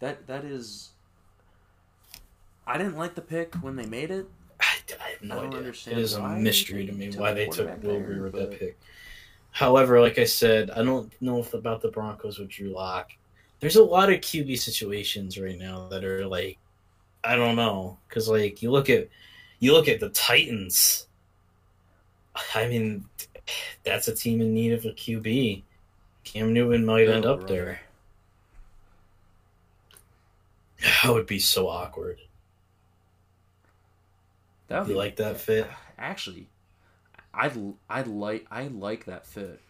[0.00, 0.90] That that is.
[2.66, 4.26] I didn't like the pick when they made it.
[4.60, 4.64] I,
[5.04, 5.68] I have no I idea.
[5.68, 8.78] It is a mystery to me why they took Will Grier with but- that pick.
[9.50, 13.10] However, like I said, I don't know if about the Broncos with Drew Lock.
[13.58, 16.58] There's a lot of QB situations right now that are like,
[17.22, 19.08] I don't know, because like you look at
[19.58, 21.06] you look at the Titans.
[22.54, 23.04] I mean,
[23.84, 25.62] that's a team in need of a QB.
[26.24, 27.48] Cam Newton might end up right.
[27.48, 27.80] there.
[31.02, 32.18] That would be so awkward.
[34.68, 35.66] That would You be- like that fit?
[35.98, 36.46] Actually,
[37.32, 37.52] I'd
[37.88, 39.60] I'd like I like that fit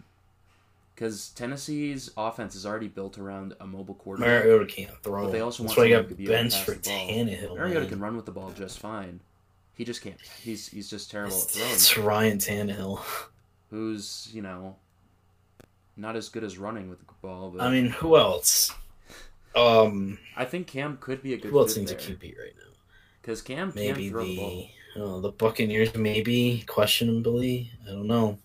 [0.95, 4.45] because Tennessee's offense is already built around a mobile quarterback.
[4.45, 5.25] Mariota can't throw.
[5.25, 6.81] But they also That's want why you someone got who be to bench for the.
[6.81, 7.57] Tannehill.
[7.57, 9.21] Mariota can run with the ball just fine.
[9.75, 10.21] He just can't.
[10.43, 11.73] He's he's just terrible at It's, throwing.
[11.73, 13.01] it's Ryan Tannehill.
[13.71, 14.77] Who's you know
[15.97, 17.51] not as good as running with the ball.
[17.55, 18.75] But I mean, who else?
[19.57, 22.71] Um, I think Cam could be a good who else needs a QB right now?
[23.21, 24.69] because Cam Maybe can throw the ball.
[24.95, 27.71] The the Buccaneers, maybe questionably.
[27.87, 28.39] I don't know.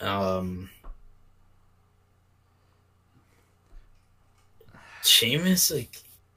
[0.00, 0.70] Um,
[5.02, 5.90] Seamus, like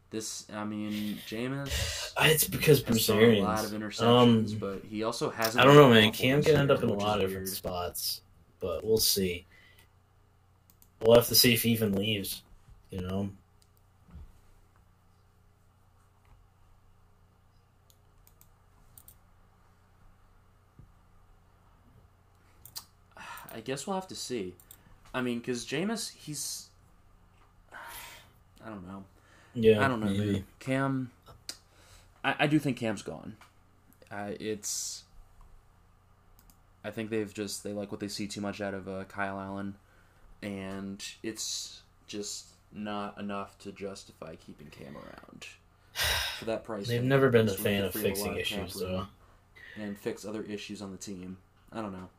[0.10, 4.82] This, I mean, Jameis it's because has Bruce thrown a lot of interceptions, Um, but
[4.89, 5.62] he also hasn't.
[5.62, 6.12] I don't know, man.
[6.12, 8.22] Cam can end up in a lot of different spots,
[8.60, 9.46] but we'll see.
[11.02, 12.43] We'll have to see if he even leaves.
[12.89, 13.30] You know.
[23.53, 24.55] I guess we'll have to see.
[25.13, 26.69] I mean, because Jameis, he's.
[28.65, 29.03] I don't know.
[29.53, 29.85] Yeah.
[29.85, 30.07] I don't know.
[30.07, 30.33] maybe.
[30.33, 30.43] dude.
[30.59, 31.11] Cam,
[32.23, 33.35] I, I do think Cam's gone.
[34.11, 35.03] Uh, it's.
[36.83, 39.39] I think they've just they like what they see too much out of uh, Kyle
[39.39, 39.75] Allen,
[40.41, 45.47] and it's just not enough to justify keeping Cam around
[46.39, 46.87] for that price.
[46.89, 49.07] They've never been a fan of free up a fixing issues, though.
[49.79, 51.37] and fix other issues on the team.
[51.71, 52.09] I don't know.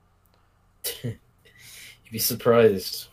[1.03, 1.19] You'd
[2.13, 3.07] be surprised.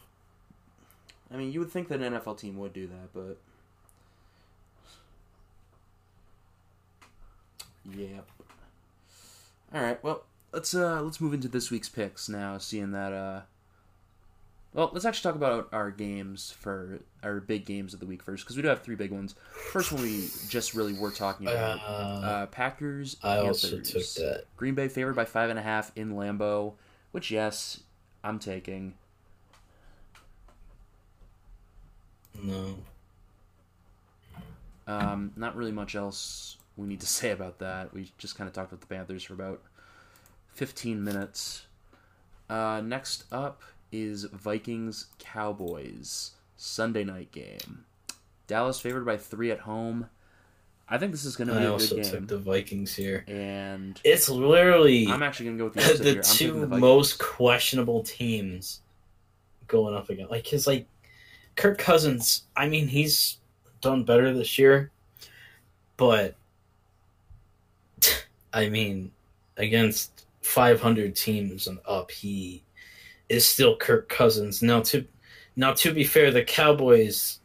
[1.34, 3.38] I mean, you would think that an NFL team would do that, but
[7.96, 8.28] yep.
[9.74, 12.58] All right, well, let's uh let's move into this week's picks now.
[12.58, 13.42] Seeing that uh,
[14.74, 18.44] well, let's actually talk about our games for our big games of the week first
[18.44, 19.36] because we do have three big ones.
[19.72, 23.16] First one we just really were talking about Uh, uh, Packers.
[23.24, 24.14] I also Panthers.
[24.16, 24.44] took that.
[24.58, 26.74] Green Bay favored by five and a half in Lambeau,
[27.12, 27.82] which yes,
[28.24, 28.96] I'm taking.
[32.42, 32.78] No.
[34.88, 37.94] Um, not really much else we need to say about that.
[37.94, 39.62] We just kind of talked about the Panthers for about
[40.54, 41.68] 15 minutes.
[42.50, 47.86] Uh, next up is Vikings Cowboys Sunday night game.
[48.48, 50.10] Dallas favored by three at home.
[50.92, 53.24] I think this is going to be I a also good took the Vikings here.
[53.26, 56.22] and It's literally I'm actually going to go with the the here.
[56.22, 58.82] Two the most questionable teams
[59.68, 60.28] going up again.
[60.30, 60.86] Like, his like
[61.56, 62.44] Kirk Cousins.
[62.58, 63.38] I mean, he's
[63.80, 64.92] done better this year,
[65.96, 66.36] but
[68.54, 69.12] I mean,
[69.56, 72.64] against 500 teams and up, he
[73.30, 74.62] is still Kirk Cousins.
[74.62, 75.06] Now, to
[75.56, 77.40] now to be fair, the Cowboys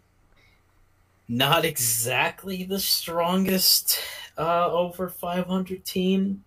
[1.28, 4.00] not exactly the strongest
[4.38, 6.44] uh, over 500 team.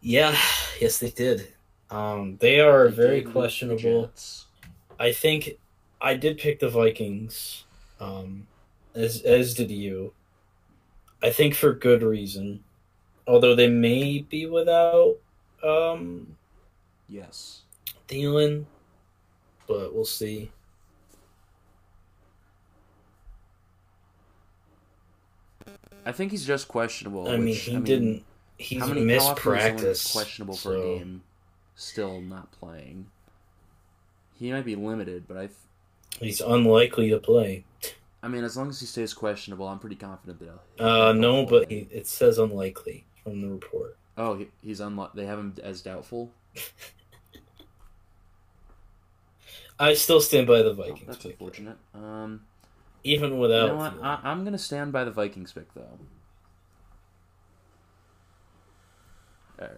[0.00, 0.36] Yeah,
[0.80, 1.52] yes, they did.
[1.90, 4.10] Um, they are They very did beat the questionable.
[4.98, 5.58] I think
[6.00, 7.64] I did pick the Vikings,
[8.00, 8.46] um,
[8.94, 10.12] as as did you.
[11.22, 12.64] I think for good reason,
[13.28, 15.18] although they may be without
[15.62, 16.36] um,
[17.08, 17.62] Yes.
[18.08, 18.64] Thielen,
[19.68, 20.50] but we'll see.
[26.04, 27.28] I think he's just questionable.
[27.28, 28.24] I mean, which, he didn't.
[28.58, 30.12] He's how many missed how often is someone practice.
[30.12, 31.22] questionable for a game,
[31.74, 33.06] still not playing.
[34.34, 35.48] He might be limited, but I,
[36.20, 37.64] He's unlikely to play.
[38.22, 40.44] I mean, as long as he stays questionable, I'm pretty confident that.
[40.76, 43.96] he'll- Uh, he'll no, but he, it says unlikely from the report.
[44.16, 46.30] oh, he, he's unlo- They have him as doubtful.
[49.78, 51.00] I still stand by the Oh, Vikings.
[51.06, 51.76] that's pick, unfortunate.
[51.94, 52.42] Um,
[53.04, 53.66] even you without.
[53.68, 53.94] know what?
[54.02, 55.98] I, I'm gonna stand by the Vikings pick though.
[59.60, 59.70] All right.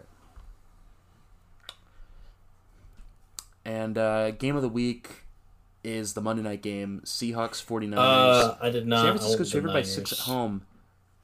[3.65, 5.25] And uh, game of the week,
[5.85, 7.95] is the Monday night game Seahawks 49ers.
[7.97, 9.03] Uh, I did not.
[9.05, 10.63] San Francisco's favored by six at home.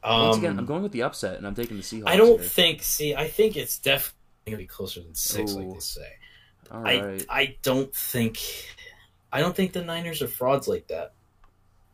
[0.04, 2.04] Once again, Um, I'm going with the upset, and I'm taking the Seahawks.
[2.06, 2.48] I don't here.
[2.48, 2.82] think.
[2.82, 4.14] See, I think it's definitely
[4.46, 6.12] gonna be closer than six, like they say.
[6.70, 7.20] All I.
[7.28, 8.38] I don't think.
[9.32, 11.12] I don't think the Niners are frauds like that.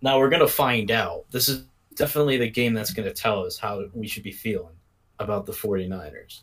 [0.07, 1.25] Now we're gonna find out.
[1.33, 1.65] This is
[1.97, 4.77] definitely the game that's gonna tell us how we should be feeling
[5.19, 6.43] about the 49ers.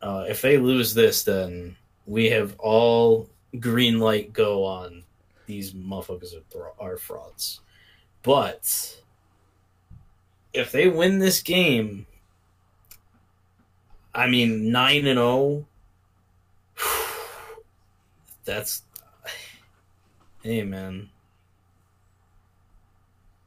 [0.00, 1.74] Uh, if they lose this, then
[2.06, 5.02] we have all green light go on.
[5.46, 7.58] These motherfuckers are, are frauds.
[8.22, 9.02] But
[10.52, 12.06] if they win this game,
[14.14, 15.66] I mean nine and zero.
[18.44, 18.82] That's
[20.44, 21.10] hey man.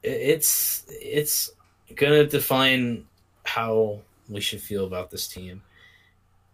[0.08, 1.52] It- It's it's
[1.96, 3.06] gonna define
[3.44, 5.62] how we should feel about this team.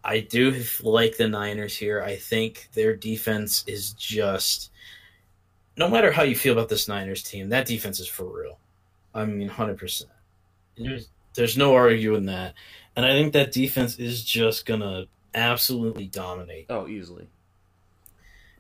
[0.04, 2.02] I do like the Niners here.
[2.04, 4.70] I think their defense is just
[5.78, 8.60] no matter how you feel about this Niners team, that defense is for real.
[9.16, 10.12] I mean, hundred percent.
[10.78, 12.54] There's there's no arguing that,
[12.96, 16.68] and I think that defense is just gonna absolutely dominate.
[16.70, 17.28] oh, easily.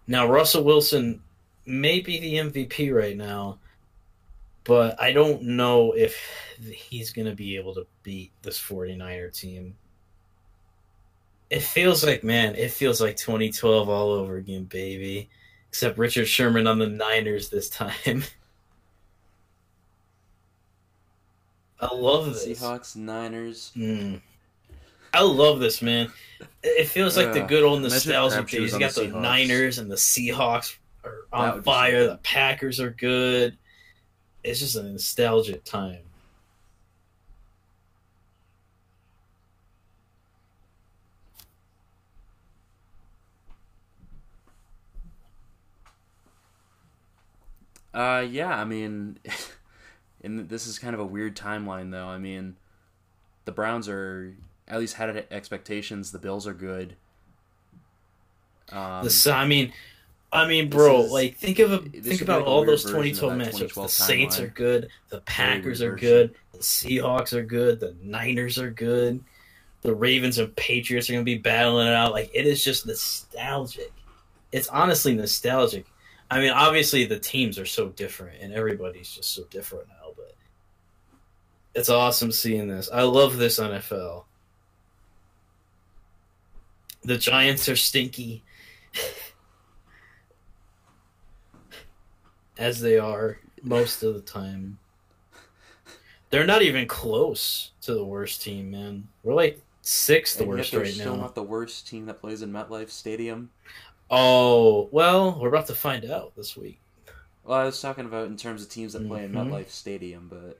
[0.07, 1.21] Now Russell Wilson
[1.65, 3.59] may be the MVP right now,
[4.63, 6.17] but I don't know if
[6.71, 9.75] he's gonna be able to beat this 49er team.
[11.49, 15.29] It feels like man, it feels like 2012 all over again, baby.
[15.69, 18.23] Except Richard Sherman on the Niners this time.
[21.79, 22.61] I love this.
[22.61, 23.71] Seahawks, Niners.
[23.75, 24.21] Mm.
[25.13, 26.11] I love this, man.
[26.63, 28.79] It feels like the good old Imagine if nostalgic Crabtree was days.
[28.79, 32.07] You got the the Niners and the Seahawks are on would be fire.
[32.07, 33.57] The Packers are good.
[34.43, 35.99] It's just a nostalgic time.
[47.93, 49.19] Uh, yeah, I mean,
[50.23, 52.07] and this is kind of a weird timeline, though.
[52.07, 52.55] I mean,
[53.45, 54.35] the Browns are
[54.67, 56.11] at least had expectations.
[56.11, 56.95] The Bills are good.
[58.71, 59.73] Um, the I mean,
[60.33, 63.51] I mean, bro, is- like think of a, think about all those 2012 that matchups.
[63.51, 64.43] 2012 The Saints timeline.
[64.43, 64.89] are good.
[65.09, 66.35] The Packers are good.
[66.53, 67.79] The Seahawks are good.
[67.79, 69.23] The Niners are good.
[69.83, 72.13] The Ravens and Patriots are going to be battling it out.
[72.13, 73.91] Like it is just nostalgic.
[74.51, 75.85] It's honestly nostalgic.
[76.31, 80.13] I mean, obviously the teams are so different, and everybody's just so different now.
[80.15, 80.33] But
[81.75, 82.89] it's awesome seeing this.
[82.91, 84.23] I love this NFL.
[87.03, 88.43] The Giants are stinky.
[92.57, 94.77] as they are most of the time.
[96.29, 99.07] They're not even close to the worst team, man.
[99.23, 101.21] We're like sixth and yet worst they're right still now.
[101.23, 103.51] not the worst team that plays in MetLife Stadium.
[104.09, 106.79] Oh, well, we're about to find out this week.
[107.43, 109.49] Well, I was talking about in terms of teams that play in Mhm.
[109.49, 110.59] MetLife Stadium, but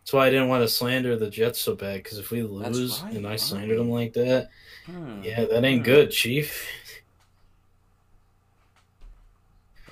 [0.00, 3.00] That's why I didn't want to slander the Jets so bad, because if we lose
[3.02, 3.40] right, and I right.
[3.40, 4.50] slandered them like that,
[4.84, 5.22] hmm.
[5.22, 6.66] yeah, that ain't good, Chief.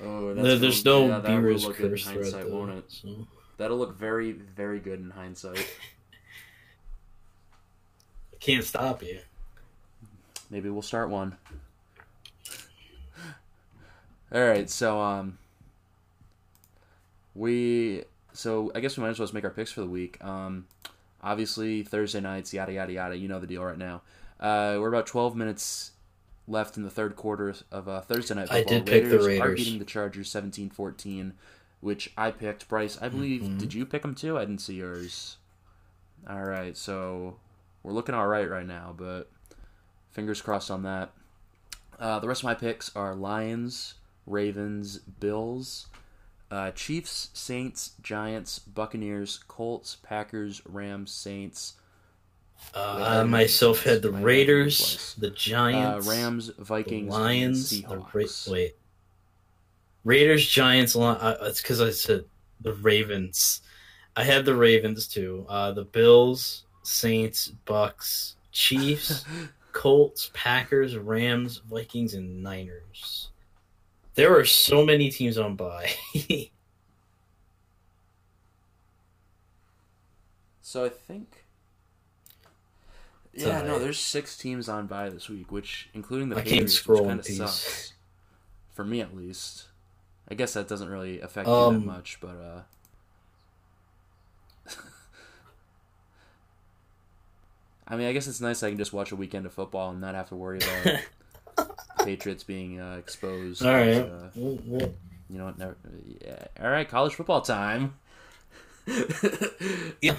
[0.03, 2.55] Oh, There- there's no yeah, that Beerus look good in hindsight, though.
[2.57, 2.85] won't it?
[2.91, 3.27] So.
[3.57, 5.57] That'll look very, very good in hindsight.
[8.33, 9.19] I can't stop you.
[10.49, 11.37] Maybe we'll start one.
[14.33, 15.37] All right, so um,
[17.35, 20.23] we so I guess we might as well just make our picks for the week.
[20.23, 20.65] Um,
[21.21, 23.15] obviously Thursday nights, yada yada yada.
[23.15, 24.01] You know the deal right now.
[24.39, 25.91] Uh, we're about twelve minutes
[26.47, 28.51] left in the third quarter of uh, Thursday night.
[28.51, 28.79] I Football.
[28.79, 29.39] did pick the Raiders.
[29.41, 31.31] Are beating the Chargers 17-14,
[31.81, 32.67] which I picked.
[32.67, 33.41] Bryce, I believe.
[33.41, 33.59] Mhm.
[33.59, 34.37] Did you pick them too?
[34.37, 35.37] I didn't see yours.
[36.29, 37.37] All right, so
[37.83, 39.29] we're looking all right right now, but
[40.11, 41.11] fingers crossed on that.
[41.99, 45.87] Uh, the rest of my picks are Lions, Ravens, Bills,
[46.51, 51.73] uh, Chiefs, Saints, Giants, Buccaneers, Colts, Packers, Rams, Saints,
[52.75, 58.03] Uh, I myself had the Raiders, the uh, Giants, Rams, the Vikings, Lions, the Ra-
[58.03, 58.49] Seahawks.
[58.51, 58.75] wait,
[60.03, 60.95] Raiders, Giants.
[60.95, 62.25] Li- uh, it's because I said
[62.61, 63.61] the Ravens.
[64.15, 65.45] I had the Ravens too.
[65.47, 69.25] Uh, the Bills, Saints, Bucks, Chiefs,
[69.71, 73.29] Colts, Packers, Rams, Vikings, and Niners.
[74.15, 75.91] There are so many teams on by.
[80.65, 81.42] So I think.
[83.33, 86.99] Yeah, no, there's six teams on by this week, which including the I Patriots, which
[87.03, 87.93] kind of sucks.
[88.71, 89.65] For me, at least.
[90.29, 92.61] I guess that doesn't really affect you Um, that much, but uh.
[97.87, 99.99] I mean, I guess it's nice I can just watch a weekend of football and
[100.01, 101.67] not have to worry about
[102.05, 103.63] Patriots being uh, exposed.
[103.65, 104.93] All right, Uh, You
[105.29, 105.57] know what?
[105.57, 105.75] Never,
[106.21, 106.45] yeah.
[106.61, 107.95] All right, college football time.
[110.01, 110.15] Yeah.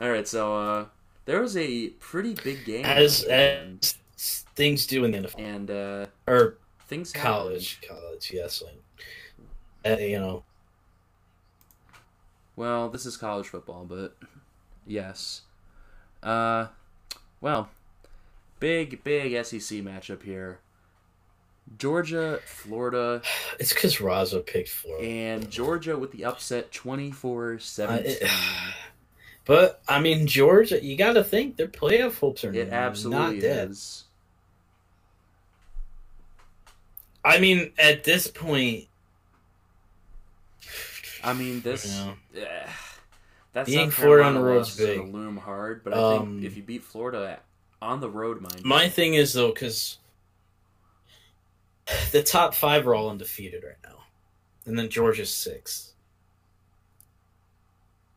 [0.00, 0.84] All right, so uh,
[1.24, 3.96] there was a pretty big game As, as
[4.54, 6.58] things do in the NFL and uh, or
[6.88, 8.80] things college, college, yes, like,
[9.86, 10.44] uh, you know,
[12.56, 14.16] Well, this is college football, but
[14.86, 15.42] yes.
[16.22, 16.68] Uh,
[17.40, 17.68] well,
[18.60, 20.60] big big SEC matchup here.
[21.78, 23.22] Georgia, Florida,
[23.58, 25.06] it's because Raza picked Florida.
[25.06, 28.28] and Georgia with the upset 24-17.
[29.44, 33.70] But I mean, Georgia, you got to think their playoff hopes are It not dead.
[33.70, 34.04] is.
[37.24, 38.86] I mean, at this point,
[41.22, 42.02] I mean, this
[42.34, 42.42] Yeah.
[42.42, 42.70] eh,
[43.52, 45.00] that's Being Florida on the road's big.
[45.00, 47.40] loom hard, but I Um, think if you beat Florida
[47.80, 49.98] on the road, mind you, my thing is though, because
[52.12, 54.04] the top five are all undefeated right now,
[54.66, 55.92] and then Georgia's six.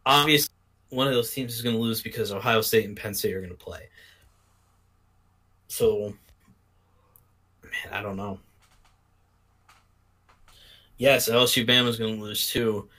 [0.06, 0.47] Obviously,
[0.90, 3.42] one of those teams is going to lose because Ohio State and Penn State are
[3.42, 3.90] going to play.
[5.68, 6.14] So,
[7.64, 8.40] man, I don't know.
[10.98, 12.90] Yes, LSU Bama's going to lose too.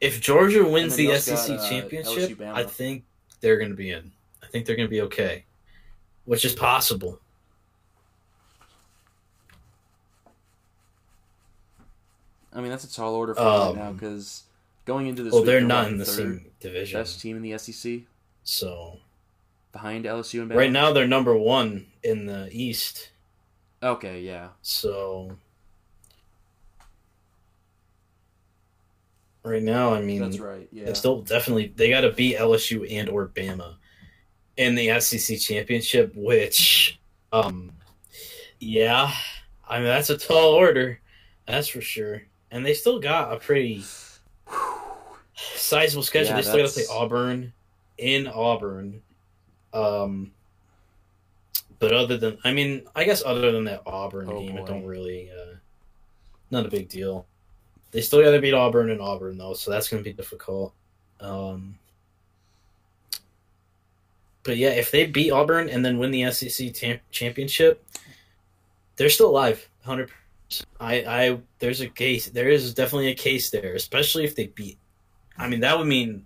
[0.00, 3.04] If Georgia wins the SEC got, uh, championship, I think
[3.40, 4.12] they're going to be in.
[4.42, 5.44] I think they're going to be okay,
[6.26, 7.20] which is possible.
[12.52, 14.44] I mean that's a tall order for them right Um, now because
[14.86, 17.58] going into this, Well, week, they're not in the same division, best team in the
[17.58, 18.00] SEC
[18.44, 18.98] so
[19.72, 20.56] behind LSU and Bama.
[20.56, 23.10] right now they're number one in the East.
[23.82, 25.36] Okay, yeah, So
[29.42, 30.66] right now, I mean, that's right.
[30.72, 33.74] Yeah, it's still definitely they got to beat LSU and or Bama
[34.56, 36.14] in the SEC championship.
[36.16, 36.98] Which,
[37.32, 37.72] um,
[38.60, 39.12] yeah,
[39.68, 41.00] I mean that's a tall order,
[41.46, 42.22] that's for sure.
[42.50, 43.84] And they still got a pretty
[45.36, 46.30] sizable schedule.
[46.30, 47.52] Yeah, they still got to play Auburn
[47.98, 49.02] in Auburn.
[49.72, 50.32] Um,
[51.78, 54.66] but other than, I mean, I guess other than that Auburn Oh, game, it boy.
[54.66, 55.56] don't really, uh,
[56.50, 57.26] not a big deal.
[57.90, 60.72] They still got to beat Auburn and Auburn though, so that's going to be difficult.
[61.20, 61.78] Um,
[64.42, 67.84] but yeah, if they beat Auburn and then win the SEC tam- championship,
[68.96, 69.68] they're still alive.
[69.84, 70.10] Hundred.
[70.80, 72.28] I, I, there's a case.
[72.30, 74.78] There is definitely a case there, especially if they beat.
[75.38, 76.24] I mean, that would mean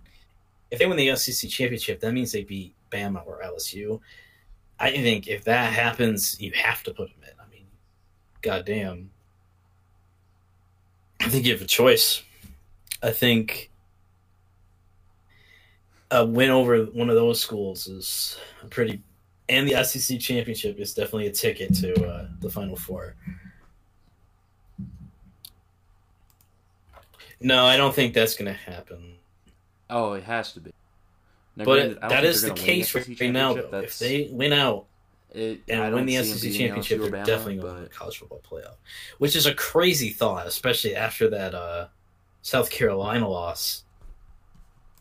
[0.71, 4.01] if they win the SEC championship, that means they beat Bama or LSU.
[4.79, 7.35] I think if that happens, you have to put them in.
[7.39, 7.67] I mean,
[8.41, 9.11] goddamn.
[11.21, 12.23] I think you have a choice.
[13.03, 13.71] I think
[16.11, 18.39] a win over one of those schools is
[18.71, 19.03] pretty,
[19.49, 23.17] and the SEC championship is definitely a ticket to uh, the Final Four.
[27.41, 29.14] No, I don't think that's going to happen.
[29.88, 30.72] Oh, it has to be.
[31.57, 33.55] Now, But granted, that is the case SEC right now.
[33.55, 33.80] Though.
[33.80, 34.86] If they win out
[35.32, 38.74] it, and win the SEC championship, they're definitely going to the college football playoff,
[39.18, 41.88] which is a crazy thought, especially after that uh,
[42.43, 43.84] South Carolina loss.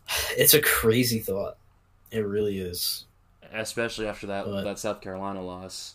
[0.36, 1.56] It's a crazy thought.
[2.10, 3.04] It really is.
[3.52, 5.94] especially after that But- that South Carolina loss.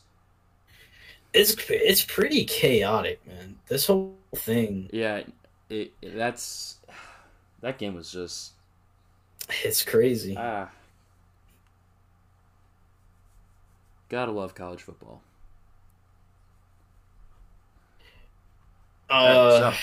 [1.33, 3.57] It's it's pretty chaotic, man.
[3.67, 5.23] This whole thing, Yeah,
[5.69, 6.77] it, it- that's
[7.61, 8.51] that game was just
[9.63, 10.35] it's crazy.
[10.37, 10.69] ah.
[14.09, 15.21] Gotta love college football.
[19.09, 19.77] Uh, so,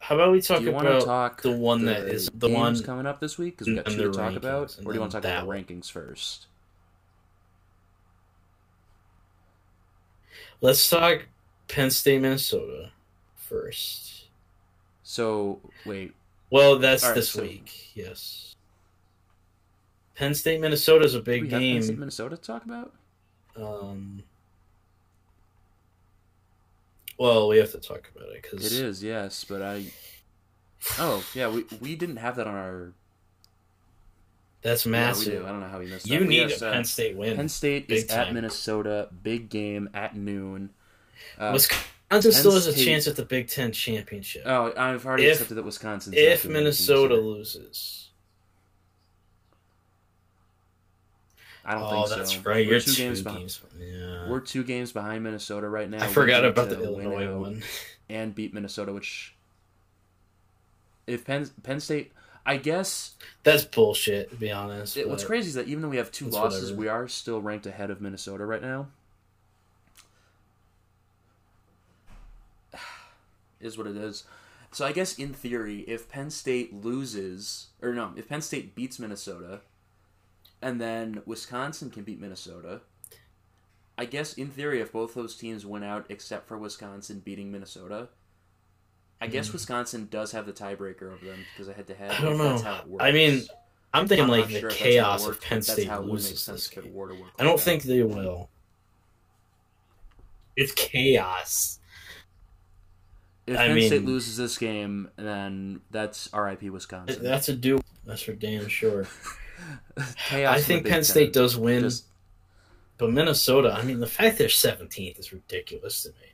[0.00, 2.82] how about we talk do you about talk the one that is the games one
[2.84, 3.54] coming up this week?
[3.56, 5.46] Because we got two to the talk about, or do you want to talk about
[5.46, 6.46] the that rankings first?
[10.60, 11.26] Let's talk
[11.68, 12.90] Penn State, Minnesota
[13.36, 14.07] first.
[15.10, 16.12] So wait,
[16.50, 17.92] Well, that's right, this so- week.
[17.94, 18.56] Yes.
[20.14, 22.00] Penn State, Minnesota is a big we have Penn State, game.
[22.00, 22.92] Minnesota to talk about?
[23.56, 24.22] Um,
[27.18, 29.86] well, we have to talk about it because it is yes, but I.
[30.98, 32.92] Oh yeah, we we didn't have that on our.
[34.60, 35.40] that's Yeah, massive.
[35.40, 35.46] do.
[35.46, 36.28] I don't know how we missed you that.
[36.28, 37.34] need yes, a uh, Penn State win.
[37.36, 38.34] Penn State is Big at.
[38.34, 39.08] Minnesota.
[39.22, 40.68] Big game at noon.
[41.38, 44.42] Uh, Wisconsin still has a State- chance at the Big Ten championship.
[44.46, 46.14] oh, I've already If- accepted that Wisconsin.
[46.16, 48.08] if Minnesota loses,
[51.64, 52.40] I don't oh, think that's so.
[52.44, 52.66] right.
[52.66, 53.58] We're You're two games behind.
[53.78, 54.28] Yeah.
[54.28, 56.02] We're two games behind Minnesota right now.
[56.02, 57.62] I We forgot need about to the win Illinois out oh one.
[58.08, 58.92] and beat Minnesota.
[58.92, 59.34] Which,
[61.06, 62.12] if Penn Penn State,
[62.46, 64.30] I guess That's bullshit.
[64.30, 66.34] To be honest, it, what's but- crazy is that even though we have two It's
[66.36, 66.80] losses, whatever.
[66.80, 68.88] we are still ranked ahead of Minnesota right now.
[73.60, 74.24] Is what it is.
[74.70, 78.98] So I guess in theory, if Penn State loses, or no, if Penn State beats
[78.98, 79.60] Minnesota,
[80.60, 82.82] and then Wisconsin can beat Minnesota,
[83.96, 88.08] I guess in theory, if both those teams win out except for Wisconsin beating Minnesota,
[89.20, 92.12] I guess Wisconsin does have the tiebreaker over them because I had to have.
[92.14, 92.26] Hmm.
[92.26, 92.68] I don't That's know.
[92.74, 93.04] how it works.
[93.04, 93.42] I mean,
[93.92, 95.88] I'm thinking I'm like the sure if that's how it chaos works, of Penn State
[95.88, 96.92] how it would make loses this game.
[96.94, 98.50] were to work I don't think they will.
[100.56, 101.77] It's chaos.
[103.48, 103.54] That.
[103.54, 106.70] if I Penn State loses this game, then that's R.I.P.
[106.70, 107.22] Wisconsin.
[107.22, 107.80] That's a do.
[108.04, 109.06] That's for damn sure.
[110.28, 111.04] Chaos I think Big Penn Ten.
[111.04, 112.04] State does win, Just
[112.96, 113.72] but Minnesota.
[113.72, 116.32] I mean, the fact they're 17th is ridiculous to me.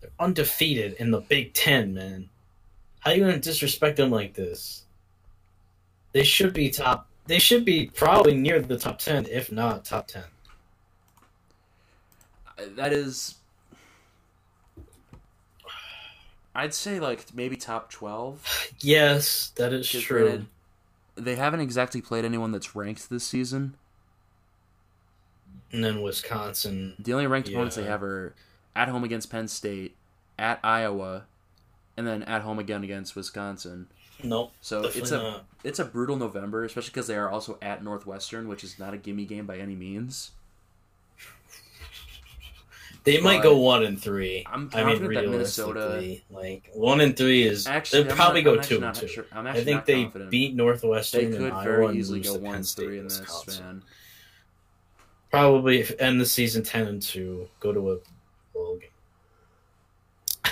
[0.00, 2.28] They're undefeated in the Big Ten, man.
[3.00, 4.84] How are you gonna disrespect them like this?
[6.12, 7.08] They should be top.
[7.26, 10.22] They should be probably near the top 10, if not top 10.
[12.76, 13.36] that is
[16.54, 20.22] I'd say like maybe top 12 Yes, that is true.
[20.24, 20.46] granted,
[21.16, 23.74] they haven't exactly played anyone that's ranked this season
[25.72, 26.94] And then Wisconsin.
[26.98, 28.34] the only ranked opponents they have are
[28.76, 29.96] at home against Penn State
[30.38, 31.24] at Iowa
[31.96, 33.86] and then at home again against Wisconsin
[34.22, 34.52] Nope.
[34.60, 35.44] so it's a not.
[35.64, 38.96] it's a brutal November especially because they are also at Northwestern which is not a
[38.96, 40.30] gimme game by any means
[43.04, 44.44] They might go one and three.
[44.50, 48.62] I'm I mean, that Minnesota- like one and three is actually they'll probably not- go
[48.62, 49.08] two and two.
[49.08, 50.30] sure- I think they confident.
[50.30, 53.20] beat Northwestern they could Iowa very easily go one and three in this
[53.60, 53.82] man
[55.30, 57.48] Probably end the season ten and two.
[57.60, 57.98] Go to a
[58.54, 58.88] bowl game.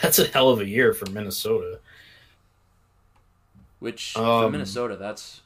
[0.02, 1.78] That's a hell of a year for Minnesota.
[3.78, 5.40] which for Um, Minnesota that's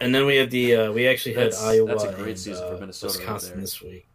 [0.00, 2.68] And then we had the uh, we actually had Iowa that's a great and, season
[2.68, 3.60] for uh, Minnesota Wisconsin there.
[3.60, 4.06] this week.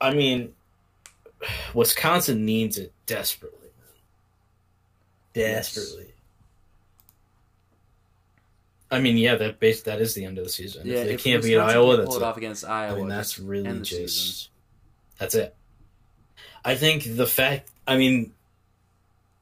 [0.00, 0.52] I mean,
[1.72, 3.96] Wisconsin needs it desperately, man.
[5.34, 5.74] Yes.
[5.74, 6.14] Desperately.
[8.90, 10.86] I mean, yeah, that base that is the end of the season.
[10.86, 13.08] yeah if they if can't beat Iowa, that's pull it off against Iowa I mean,
[13.08, 14.06] that's really season.
[14.06, 14.50] just
[15.18, 15.54] that's it.
[16.64, 18.32] I think the fact, I mean,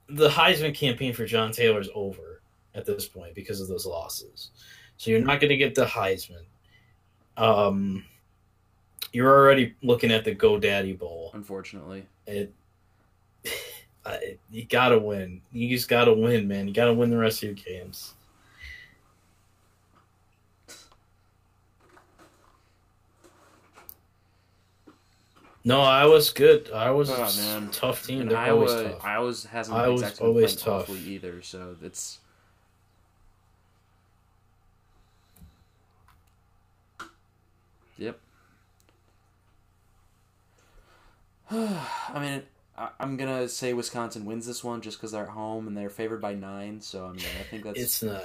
[0.09, 2.41] the Heisman campaign for John Taylor is over
[2.75, 4.51] at this point because of those losses.
[4.97, 6.45] So you're not going to get the Heisman.
[7.37, 8.05] Um,
[9.13, 11.31] you're already looking at the GoDaddy Bowl.
[11.35, 12.53] unfortunately It,
[14.07, 15.41] I, you gotta win.
[15.53, 16.67] You just gotta win, man.
[16.69, 18.15] You gotta win the rest of your games.
[25.65, 26.71] No, I was good.
[26.73, 27.71] I was Oh, man.
[27.71, 28.27] tough team.
[28.29, 29.05] They're Iowa always tough.
[29.05, 30.91] Iowa's hasn't Iowa's exactly always tough.
[30.91, 32.19] either so it's
[37.99, 38.19] yep
[42.15, 42.43] I mean
[42.77, 45.91] I, I'm gonna say Wisconsin wins this one just because they're at home and they're
[45.91, 48.23] favored by nine so I mean I think that's It's not.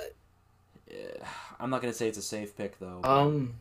[0.90, 1.26] Eh,
[1.60, 3.02] I'm not gonna say it's a safe pick though.
[3.04, 3.56] Um,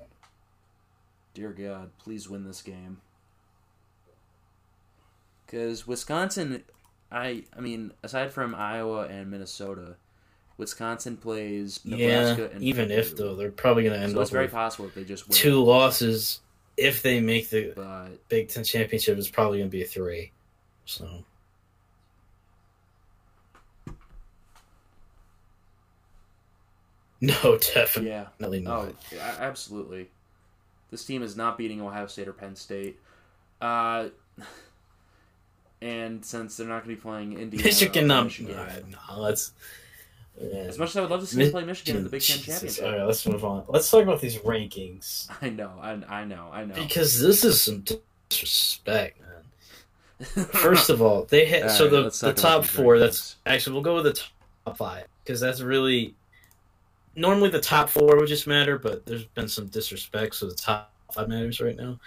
[1.34, 3.00] dear God, please win this game.
[5.44, 6.62] Because Wisconsin,
[7.10, 9.96] I I mean, aside from Iowa and Minnesota,
[10.56, 11.96] Wisconsin plays yeah.
[11.96, 14.86] Nebraska and Even if though they're probably gonna end so it's up very with possible
[14.86, 15.36] if they just win.
[15.36, 16.40] two losses.
[16.76, 20.32] If they make the But Big Ten championship, it's probably gonna be a three.
[20.84, 21.08] So.
[27.18, 28.94] No, definitely yeah, not.
[29.14, 30.10] oh, absolutely.
[30.90, 32.98] This team is not beating Ohio State or Penn State.
[33.60, 34.08] Uh,
[35.82, 39.52] and since they're not going to be playing Indiana, Michigan, no, no, let's.
[40.40, 42.36] As much as I would love to see them play Michigan in the Big Ten
[42.38, 42.46] Jesus.
[42.46, 42.84] championship.
[42.84, 43.64] All right, let's move on.
[43.68, 46.74] Let's talk about these rankings I know, I, I know, I know.
[46.74, 47.84] because this is some
[48.28, 50.46] disrespect, man.
[50.46, 52.70] First of all, they hit All so right, the let's the talk about top these
[52.70, 52.98] four.
[52.98, 54.22] That's actually we'll go with the
[54.64, 56.14] top five because that's really
[57.14, 60.92] normally the top four would just matter, but there's been some disrespect, so the top
[61.12, 61.98] five matters right now.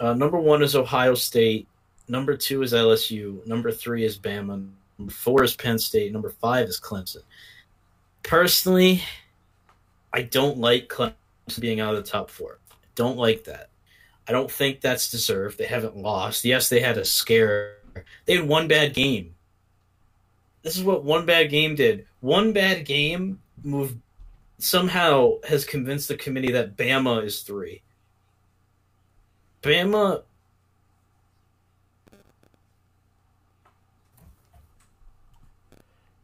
[0.00, 1.66] Uh, number one is Ohio State.
[2.08, 3.44] Number two is LSU.
[3.46, 4.68] Number three is Bama.
[4.98, 6.12] Number four is Penn State.
[6.12, 7.22] Number five is Clemson.
[8.28, 9.02] Personally,
[10.12, 11.14] I don't like Clemson
[11.60, 12.58] being out of the top four.
[12.70, 13.70] I don't like that.
[14.28, 15.56] I don't think that's deserved.
[15.56, 16.44] They haven't lost.
[16.44, 17.76] Yes, they had a scare.
[18.26, 19.34] They had one bad game.
[20.60, 22.06] This is what one bad game did.
[22.20, 23.96] One bad game moved
[24.58, 27.80] somehow has convinced the committee that Bama is three.
[29.62, 30.24] Bama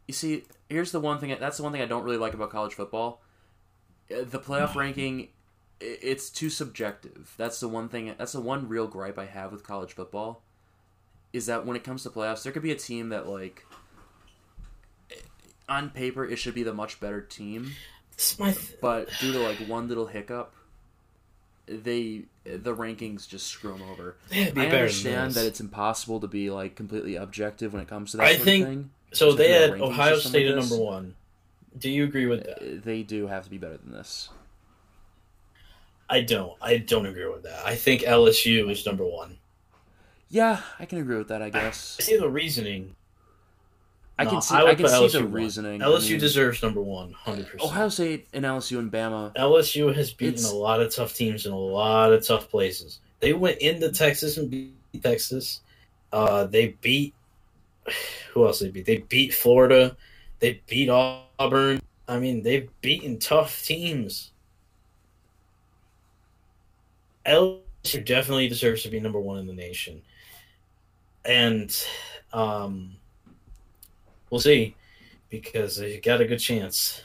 [0.07, 1.35] You see, here's the one thing.
[1.39, 3.21] That's the one thing I don't really like about college football.
[4.11, 5.29] Uh, The playoff ranking,
[5.79, 7.33] it's too subjective.
[7.37, 8.13] That's the one thing.
[8.17, 10.41] That's the one real gripe I have with college football,
[11.33, 13.65] is that when it comes to playoffs, there could be a team that like
[15.67, 17.71] on paper it should be the much better team,
[18.17, 20.53] th- but due to like one little hiccup,
[21.67, 24.15] they the rankings just screw them over.
[24.29, 27.81] they had to be I understand that it's impossible to be like completely objective when
[27.81, 28.89] it comes to that I sort think- of thing.
[29.15, 29.33] So.
[29.33, 31.15] They had Ohio State at number one.
[31.77, 32.57] Do you agree with that?
[32.61, 34.29] Uh, They do have to be better than this.
[36.09, 36.53] I don't.
[36.61, 37.65] I don't agree with that.
[37.65, 39.37] I think LSU is number one.
[40.29, 41.41] Yeah, I can agree with that.
[41.41, 41.97] I guess.
[41.99, 42.95] I see the reasoning.
[44.17, 44.55] I No, can see.
[44.55, 45.31] I I, can see LSU the one.
[45.31, 45.81] reasoning.
[45.81, 47.63] I LSU mean, deserves number one, hundred percent.
[47.63, 49.35] Ohio State and LSU and Bama.
[49.35, 52.99] LSU has beaten It's- a lot of tough teams in a lot of tough places.
[53.19, 55.61] They went into Texas and beat Texas.
[56.13, 57.13] Uh, they beat
[58.33, 58.59] who else?
[58.59, 58.85] They beat.
[58.85, 59.95] They beat Florida.
[60.39, 61.81] They beat Auburn.
[62.07, 64.31] I mean, they've beaten tough teams.
[67.25, 70.01] LSU definitely deserves to be number one in the nation,
[71.23, 71.75] and
[72.33, 72.91] um,
[74.29, 74.75] we'll see
[75.29, 77.01] because they got a good chance.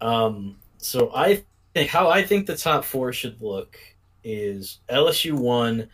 [0.00, 3.78] Um, so I think how I think the top four should look
[4.22, 5.88] is LSU one.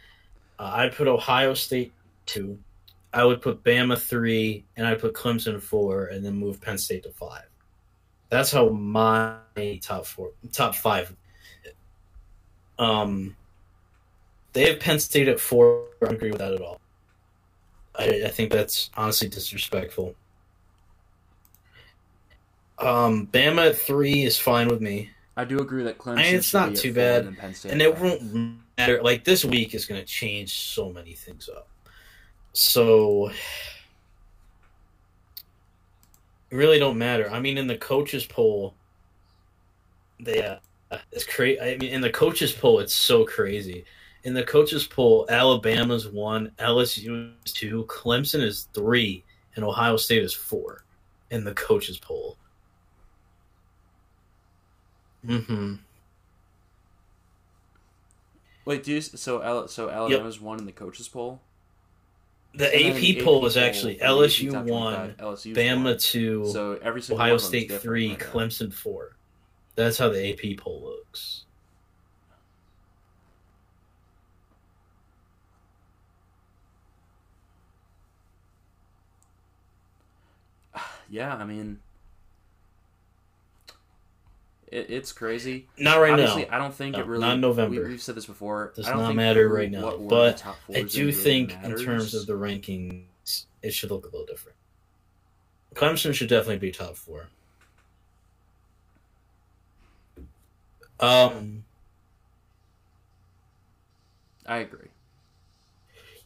[0.58, 1.92] Uh, I'd put Ohio State
[2.26, 2.58] two.
[3.12, 7.04] I would put Bama three, and I'd put Clemson four, and then move Penn State
[7.04, 7.48] to five.
[8.28, 9.36] That's how my
[9.80, 11.14] top four, top five.
[12.78, 13.34] Um,
[14.52, 15.86] they have Penn State at four.
[16.02, 16.80] I don't agree with that at all.
[17.98, 20.14] I, I think that's honestly disrespectful.
[22.78, 26.18] Um, Bama at three is fine with me, I do agree that Clemson.
[26.18, 29.00] I mean, it's not too bad, and Penn State and it won't matter.
[29.00, 31.68] Like this week is going to change so many things up.
[32.58, 33.28] So,
[36.50, 37.30] it really don't matter.
[37.30, 38.74] I mean, in the coaches poll,
[40.18, 40.56] they uh,
[41.12, 41.60] it's crazy.
[41.60, 43.84] I mean, in the coaches poll, it's so crazy.
[44.24, 49.22] In the coaches poll, Alabama's one, LSU is two, Clemson is three,
[49.54, 50.82] and Ohio State is four.
[51.30, 52.36] In the coaches poll.
[55.24, 55.74] Mm-hmm.
[58.64, 61.40] Wait, do you, so so Alabama's one in the coaches poll.
[62.54, 65.98] The AP poll is actually for the AP LSU one, 25, LSU Bama one.
[65.98, 68.18] two, So every Ohio one of them's State three, right.
[68.18, 69.16] Clemson four.
[69.76, 71.44] That's how the AP poll looks.
[81.10, 81.80] Yeah, I mean,
[84.70, 85.68] it, it's crazy.
[85.78, 86.56] Not right Obviously, now.
[86.56, 87.20] I don't think No, it really.
[87.20, 87.82] not in November.
[87.84, 88.72] We, have said this before.
[88.76, 89.96] Does I don't not think matter right now.
[89.96, 94.04] But the top four I do think in terms of the rankings, it should look
[94.04, 94.56] a little different.
[95.74, 97.28] Clemson should definitely be top four.
[101.00, 101.64] Um.
[104.46, 104.88] I agree.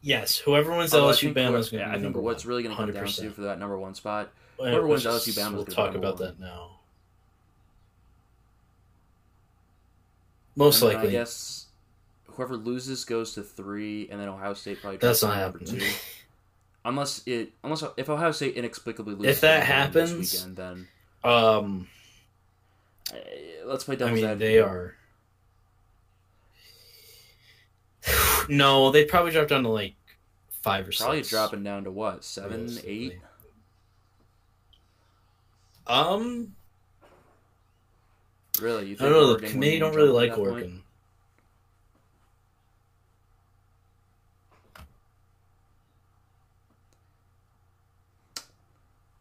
[0.00, 2.44] Yes, whoever wins I LSU Bama is going to yeah, be I think number what's
[2.44, 4.32] one, really going to come down to for that number one spot.
[4.58, 6.28] Whoever wins LSU Bama is We'll gonna be talk about one.
[6.28, 6.78] that now.
[10.54, 11.66] Most likely, I guess
[12.26, 14.98] whoever loses goes to three, and then Ohio State probably.
[14.98, 15.80] that's not down to number happening.
[15.80, 15.86] two.
[16.84, 20.88] Unless it, unless if Ohio State inexplicably loses, If that Alabama this happens- weekend, then
[21.22, 21.88] Um,
[23.12, 23.16] uh,
[23.66, 24.38] let's play I devil's mean, advocate.
[24.40, 24.94] they are.
[28.48, 29.94] No, they probably dropped down to like
[30.62, 31.28] five or probably six.
[31.30, 33.20] dropping down to what seven, eight.
[35.86, 36.56] Um,
[38.60, 38.86] Really?
[38.88, 39.28] You I don't know.
[39.30, 40.50] Oregon The committee don't really like that point?
[40.50, 40.82] Oregon.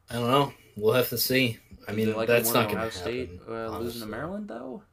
[0.09, 0.53] I don't know.
[0.75, 1.57] We'll have to see.
[1.87, 3.53] I mean, like that's not going to State happen.
[3.53, 4.83] uh, losing to Maryland though.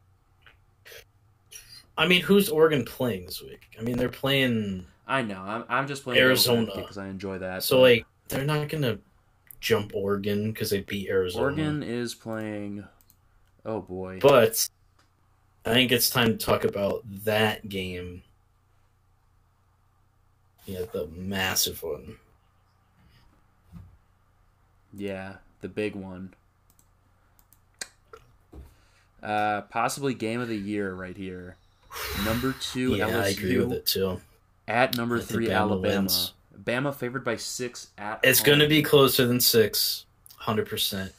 [1.96, 3.66] I mean, who's Oregon playing this week?
[3.78, 4.86] I mean, they're playing.
[5.06, 5.40] I know.
[5.40, 6.70] I'm, I'm just playing Arizona.
[6.74, 7.64] because I enjoy that.
[7.64, 9.00] So but like, they're not going to
[9.60, 11.44] jump Oregon because they beat Arizona.
[11.44, 12.84] Oregon is playing.
[13.68, 14.18] Oh boy.
[14.22, 14.66] But
[15.66, 18.22] I think it's time to talk about that game.
[20.64, 22.16] Yeah, the massive one.
[24.96, 26.32] Yeah, the big one.
[29.22, 31.56] Uh, possibly game of the year right here.
[32.24, 34.20] Number two yeah, LSU I agree with it too.
[34.66, 36.00] at number I three Bama Alabama.
[36.00, 36.32] wins.
[36.58, 38.20] Bama favored by six at.
[38.22, 40.06] It's going to be closer than six,
[40.36, 41.12] hundred percent.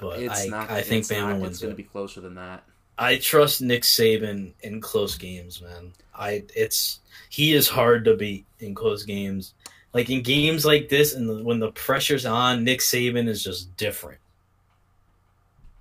[0.00, 0.70] But It's I, not.
[0.70, 2.64] I think Bama not, wins It's going to be closer than that.
[2.98, 5.92] I trust Nick Saban in close games, man.
[6.14, 9.54] I it's he is hard to beat in close games.
[9.92, 14.20] Like in games like this, and when the pressure's on, Nick Saban is just different.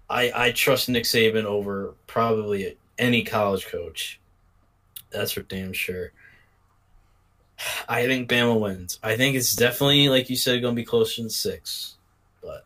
[0.09, 4.20] I I trust Nick Saban over probably any college coach.
[5.09, 6.11] That's for damn sure.
[7.88, 8.99] I think Bama wins.
[9.01, 11.95] I think it's definitely like you said, going to be closer than six.
[12.41, 12.66] But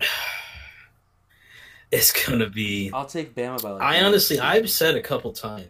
[1.90, 2.90] is gonna be.
[2.92, 3.82] I'll take Bama by like.
[3.82, 4.06] I one.
[4.06, 5.68] honestly, I've said a couple times.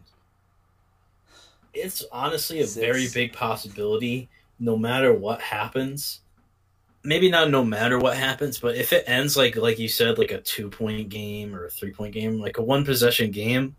[1.73, 2.85] It's honestly a Six.
[2.85, 4.29] very big possibility.
[4.59, 6.21] No matter what happens,
[7.03, 10.33] maybe not no matter what happens, but if it ends like like you said, like
[10.33, 13.77] a two point game or a three point game, like a one possession game,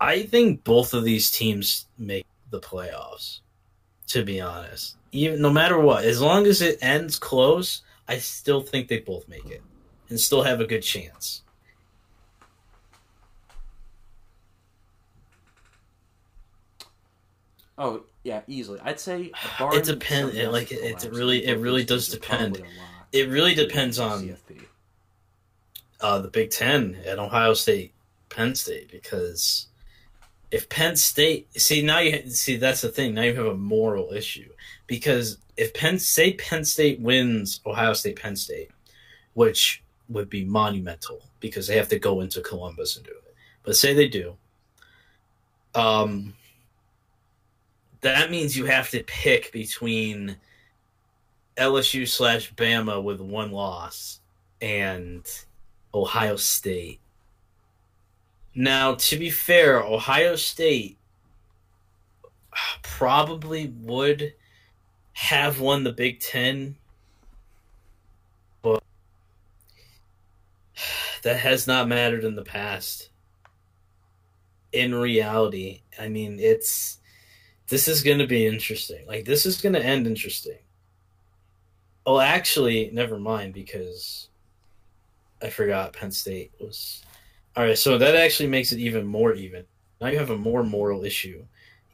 [0.00, 3.40] I think both of these teams make the playoffs.
[4.08, 8.60] To be honest, even no matter what, as long as it ends close, I still
[8.60, 9.62] think they both make it
[10.08, 11.42] and still have a good chance.
[17.78, 18.78] Oh yeah, easily.
[18.82, 19.30] I'd say
[19.78, 22.62] It depends- it, like, it- it really- it really does depend.
[23.12, 24.36] It really depends on
[26.00, 27.92] uh, the Big Ten and Ohio State,
[28.28, 29.66] Penn State, because
[30.50, 34.12] if Penn State see now you see that's the thing now you have a moral
[34.12, 34.50] issue
[34.90, 38.72] because if Penn say Penn State wins Ohio State Penn State,
[39.34, 43.76] which would be monumental because they have to go into Columbus and do it, but
[43.76, 44.36] say they do,
[45.76, 46.34] um,
[48.00, 50.36] that means you have to pick between
[51.56, 54.18] LSU slash Bama with one loss
[54.60, 55.24] and
[55.94, 56.98] Ohio State.
[58.56, 60.98] Now, to be fair, Ohio State
[62.82, 64.34] probably would
[65.20, 66.76] have won the Big Ten,
[68.62, 68.82] but
[71.22, 73.10] that has not mattered in the past.
[74.72, 77.00] In reality, I mean, it's
[77.68, 79.06] this is going to be interesting.
[79.06, 80.58] Like, this is going to end interesting.
[82.06, 84.30] Oh, actually, never mind because
[85.42, 87.04] I forgot Penn State was.
[87.56, 89.66] All right, so that actually makes it even more even.
[90.00, 91.44] Now you have a more moral issue.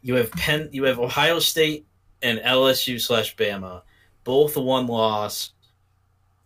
[0.01, 1.87] You have Penn, you have Ohio State
[2.23, 3.83] and LSU slash Bama,
[4.25, 5.53] both one loss,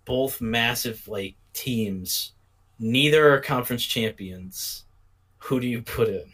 [0.04, 2.32] both massive like teams.
[2.78, 4.84] Neither are conference champions.
[5.44, 6.30] Who do you put in?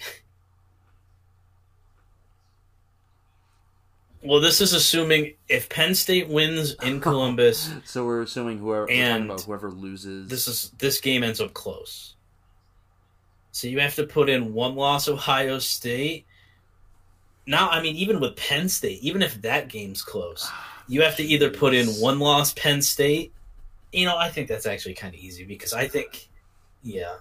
[4.22, 9.30] Well, this is assuming if Penn State wins in Columbus, So we're assuming whoever And
[9.40, 10.28] whoever loses.
[10.28, 12.14] this is this game ends up close.
[13.52, 16.26] So you have to put in one loss Ohio State.
[17.46, 20.50] Now, I mean, even with Penn State, even if that game's close,
[20.88, 23.32] you have to either put in one loss Penn State.
[23.92, 26.28] You know, I think that's actually kind of easy because I think,
[26.82, 27.16] yeah,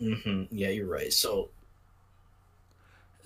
[0.00, 1.12] hmm yeah, you're right.
[1.12, 1.50] So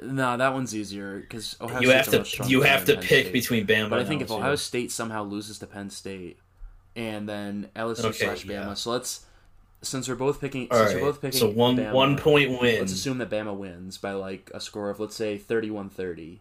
[0.01, 3.33] no, that one's easier because you have State's a to you have to pick State.
[3.33, 3.91] between Bama.
[3.91, 4.31] But I think if.
[4.31, 6.39] Ohio State somehow loses to Penn State,
[6.97, 8.75] and then LSU Okay, slash Bama, yeah.
[8.75, 9.27] so let's
[9.83, 12.61] since we're both picking, all since right, we're both picking, so one Bama, one point
[12.61, 12.81] win.
[12.81, 16.39] Let's assume that Bama wins by like a score of let's say 31-30.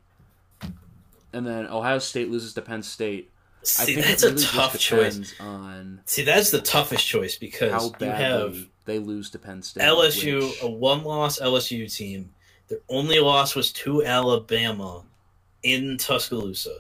[1.34, 3.30] and then Ohio State loses to Penn State.
[3.62, 5.34] I See, think that's it a really tough choice.
[5.40, 9.84] on See, that's the toughest choice because how you have they lose to Penn State.
[9.84, 12.32] LSU, which- a one-loss LSU team.
[12.70, 15.04] Their only loss was to Alabama
[15.64, 16.80] in Tuscaloosa,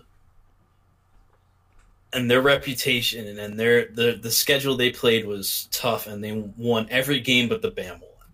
[2.14, 6.88] and their reputation and their the the schedule they played was tough, and they won
[6.89, 8.32] every game but the Bama one.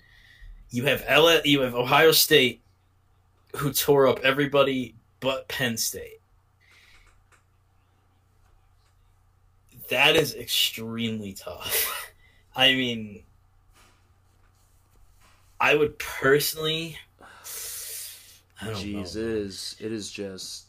[0.69, 2.61] You have L, you have Ohio State,
[3.55, 6.19] who tore up everybody but Penn State.
[9.89, 12.11] That is extremely tough.
[12.55, 13.23] I mean,
[15.59, 16.97] I would personally.
[18.61, 19.85] I Jeez, know.
[19.85, 20.62] It is just.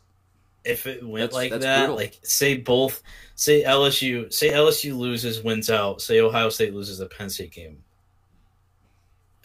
[0.65, 1.97] If it went That's- like that's that, brutal.
[1.97, 3.03] like say both,
[3.35, 6.01] say LSU, say LSU loses, wins out.
[6.01, 7.83] Say Ohio State loses the Penn State game,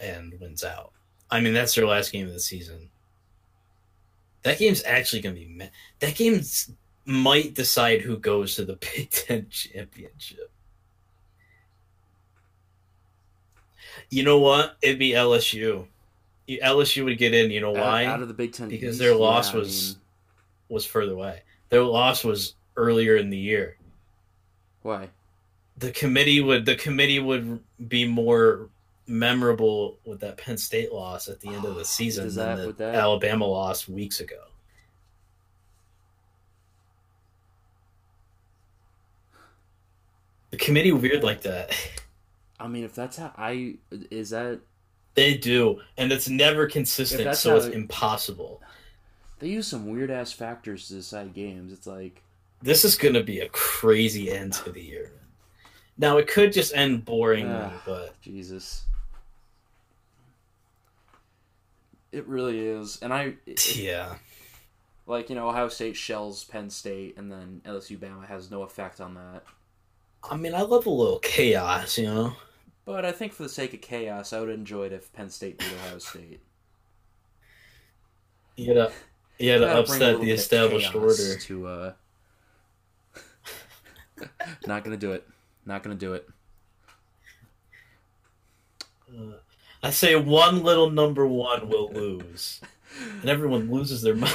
[0.00, 0.92] and wins out.
[1.30, 2.88] I mean, that's their last game of the season.
[4.42, 5.68] That game's actually going to be.
[5.98, 6.40] That game
[7.04, 10.50] might decide who goes to the Big Ten championship.
[14.08, 14.76] You know what?
[14.82, 15.86] It'd be LSU.
[16.48, 17.50] LSU would get in.
[17.50, 18.06] You know why?
[18.06, 20.00] Out, of the Big Ten Because East, their loss yeah, I was- mean,
[20.70, 21.42] was further away.
[21.68, 23.76] Their loss was earlier in the year.
[24.82, 25.08] why?
[25.76, 28.68] The committee would the committee would be more
[29.06, 32.66] memorable with that Penn State loss at the end of the season Is than that
[32.66, 34.36] the that- Alabama loss weeks ago.
[40.50, 41.74] The committee weird like that.
[42.58, 43.76] I mean, if that's how I
[44.10, 44.60] is that
[45.14, 48.60] They do, and it's never consistent, so it's it- impossible.
[49.40, 51.72] They use some weird ass factors to decide games.
[51.72, 52.22] It's like
[52.62, 55.12] This is going to be a crazy end to the year.
[55.98, 57.82] Now it could just end boringly, Ah.
[57.84, 58.84] but Jesus.
[62.12, 64.16] It really is, and I it- yeah.
[65.06, 69.00] like you know Ohio State shells Penn State, and then LSU Bama has no effect
[69.00, 69.44] on that.
[70.28, 72.36] I mean, I love a little chaos, you know.
[72.84, 75.58] But I think for the sake of chaos, I would enjoy it if Penn State
[75.58, 76.40] beat Ohio State.
[78.56, 78.92] You gotta,
[79.40, 81.36] you gotta Gotta bring a upset the established order.
[81.36, 81.92] To uh,
[84.66, 85.26] not gonna do it.
[85.64, 86.28] Not gonna do it.
[89.10, 89.32] Uh,
[89.82, 92.60] I say one little number one will lose,
[93.20, 94.34] and everyone loses their mind.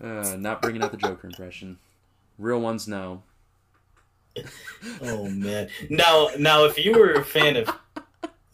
[0.00, 1.78] Uh, not bringing out the Joker impression.
[2.38, 3.22] Real ones know.
[5.02, 5.68] Oh man!
[5.88, 7.70] Now, now, if you were a fan of,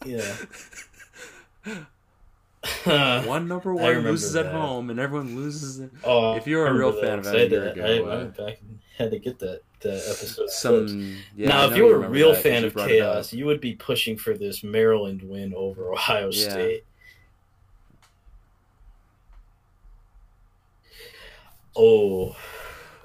[0.05, 0.35] yeah,
[2.83, 5.79] One number one loses at home, and everyone loses.
[5.79, 5.89] At...
[6.03, 8.37] oh, If you were a real remember fan of a I, did- I, I went
[8.37, 10.49] back and had to get that that episode.
[10.49, 11.49] Some yeah.
[11.49, 13.13] Now, if you were a real fan of brought it up.
[13.13, 16.49] chaos, you would be pushing for this Maryland win over Ohio Yeah.
[16.49, 16.83] State.
[21.79, 22.35] Oh,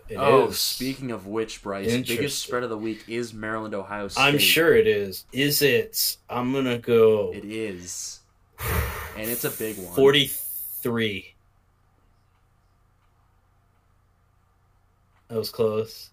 [0.09, 0.59] it oh, is.
[0.59, 4.23] speaking of which, Bryce, biggest spread of the week is Maryland Ohio State.
[4.23, 5.27] I'm sure it is.
[5.31, 6.17] Is it?
[6.31, 8.22] I'm gonna go it is,
[9.17, 9.95] and it's a big one.
[9.95, 11.35] forty-three.
[15.29, 16.11] That was close.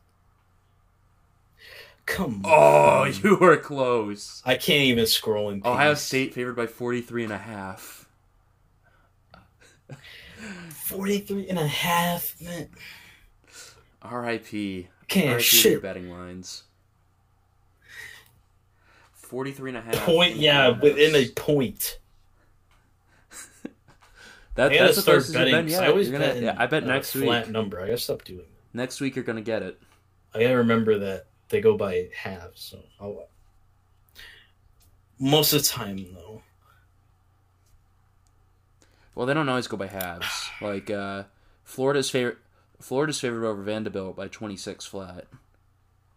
[2.05, 3.13] Come Oh, on.
[3.21, 4.41] you were close.
[4.45, 5.61] I can't even scroll in.
[5.65, 5.93] Ohio.
[5.93, 8.07] State favored by 43 and a half.
[10.71, 12.35] 43 and a half.
[12.41, 12.69] Man,
[14.09, 14.47] RIP.
[14.49, 15.81] can't RIP to your shit.
[15.81, 16.63] betting lines.
[19.13, 19.95] 43 and a half.
[20.05, 21.99] Point, yeah, within a point.
[24.59, 25.53] That, that's the start betting.
[25.53, 25.83] been yet.
[25.83, 26.41] I always gonna- bet.
[26.43, 27.53] yeah, I bet next flat week.
[27.53, 27.79] number.
[27.81, 28.77] I gotta stop doing that.
[28.77, 29.79] Next week you're gonna get it.
[30.33, 32.61] I gotta remember that they go by halves.
[32.61, 33.27] So I'll,
[35.19, 36.41] most of the time, though.
[39.15, 40.27] Well, they don't always go by halves.
[40.61, 41.23] Like uh,
[41.63, 42.37] Florida's favorite.
[42.81, 45.25] Florida's favored over Vanderbilt by 26 flat,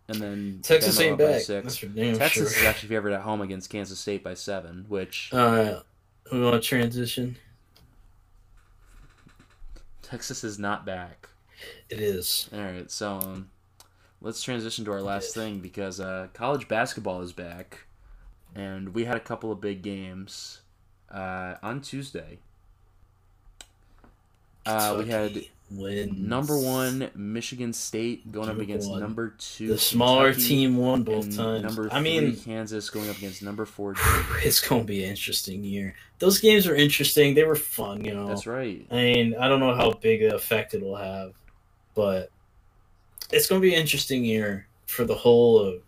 [0.08, 1.40] and then Texas Bama ain't by back.
[1.42, 1.62] six.
[1.64, 2.60] That's for damn Texas sure.
[2.62, 5.80] is actually favored at home against Kansas State by seven, which Uh,
[6.32, 7.36] we want to transition.
[10.12, 11.30] Texas is not back.
[11.88, 12.50] It is.
[12.52, 13.48] All right, so um,
[14.20, 17.86] let's transition to our last thing because uh, college basketball is back,
[18.54, 20.60] and we had a couple of big games
[21.10, 22.40] uh, on Tuesday.
[24.66, 25.46] Uh, we had
[25.76, 26.18] wins.
[26.18, 29.00] number one Michigan State going up against one.
[29.00, 29.68] number two.
[29.68, 31.62] The smaller Kentucky, team won both times.
[31.62, 33.94] Number I three mean, Kansas going up against number four.
[34.44, 35.94] it's gonna be an interesting year.
[36.18, 37.34] Those games were interesting.
[37.34, 38.04] They were fun.
[38.04, 38.26] You know.
[38.26, 38.86] That's right.
[38.90, 41.32] I mean, I don't know how big an effect it'll have,
[41.94, 42.30] but
[43.32, 45.82] it's going to be an interesting year for the whole of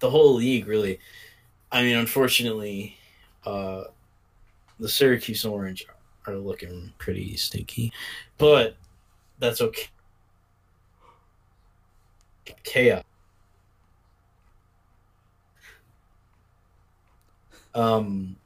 [0.00, 0.66] the whole league.
[0.66, 0.98] Really,
[1.70, 2.98] I mean, unfortunately,
[3.46, 3.84] uh,
[4.78, 5.86] the Syracuse Orange
[6.26, 7.92] are looking pretty stinky,
[8.38, 8.76] but
[9.38, 9.88] that's okay.
[12.64, 13.04] Chaos.
[17.74, 18.36] Um,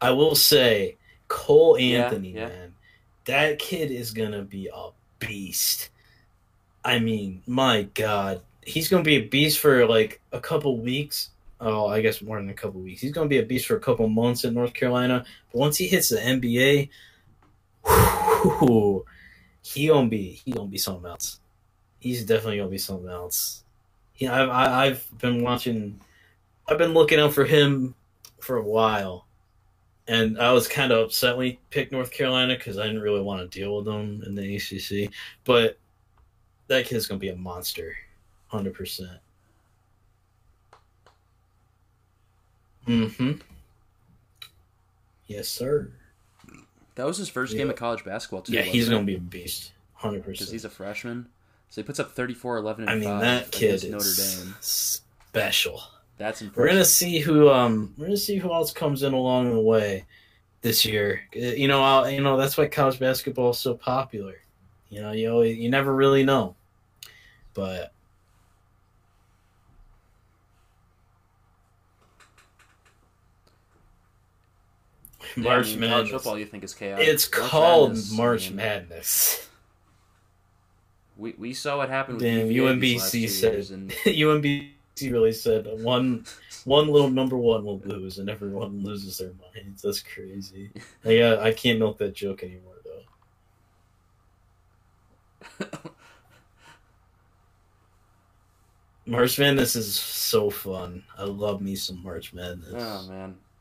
[0.00, 0.96] I will say,
[1.28, 2.48] Cole Yeah, Anthony, yeah.
[2.48, 2.74] man,
[3.24, 5.90] that kid is gonna be a beast.
[6.84, 11.30] I mean, my God, he's gonna be a beast for like a couple weeks.
[11.64, 13.00] Oh, I guess more than a couple weeks.
[13.00, 15.24] He's gonna be a beast for a couple months in North Carolina.
[15.52, 16.88] But once he hits the NBA,
[17.86, 19.06] whew,
[19.62, 21.38] he gonna be he gonna be something else.
[22.00, 23.62] He's definitely gonna be something else.
[24.12, 26.00] He, I've I, I've been watching.
[26.66, 27.94] I've been looking out for him
[28.40, 29.28] for a while,
[30.08, 33.22] and I was kind of upset when he picked North Carolina because I didn't really
[33.22, 35.12] want to deal with them in the ACC.
[35.44, 35.78] But
[36.66, 37.94] that kid's gonna be a monster,
[38.48, 39.20] hundred percent.
[42.86, 43.32] Mm-hmm.
[45.26, 45.90] Yes, sir.
[46.94, 48.52] That was his first game of college basketball too.
[48.52, 50.24] Yeah, he's gonna be a beast, 100%.
[50.26, 51.26] because he's a freshman.
[51.70, 54.54] So he puts up 34, 11, and I mean, 5 that kid against Notre Dame.
[54.60, 55.80] special.
[56.18, 56.58] That's impressive.
[56.58, 60.04] We're gonna see who um we're gonna see who else comes in along the way
[60.60, 61.22] this year.
[61.34, 64.34] Uh, You know, I'll, you know that's why college basketball is so popular.
[64.90, 66.54] You know, you always, you never really know,
[67.54, 67.91] but
[75.36, 76.10] Yeah, March I mean, college Madness.
[76.10, 77.00] football, you think is chaos?
[77.02, 79.48] It's March called Madness, March I mean, Madness.
[81.16, 84.70] We, we saw what happened with Damn, UVA these UMBC two said and UMBC
[85.04, 86.24] really said one
[86.64, 89.82] one little number one will lose, and everyone loses their minds.
[89.82, 90.70] That's crazy.
[91.04, 93.02] I uh, I can't milk that joke anymore though.
[99.06, 101.02] March Madness is so fun.
[101.18, 102.72] I love me some March Madness.
[102.76, 103.51] oh man, I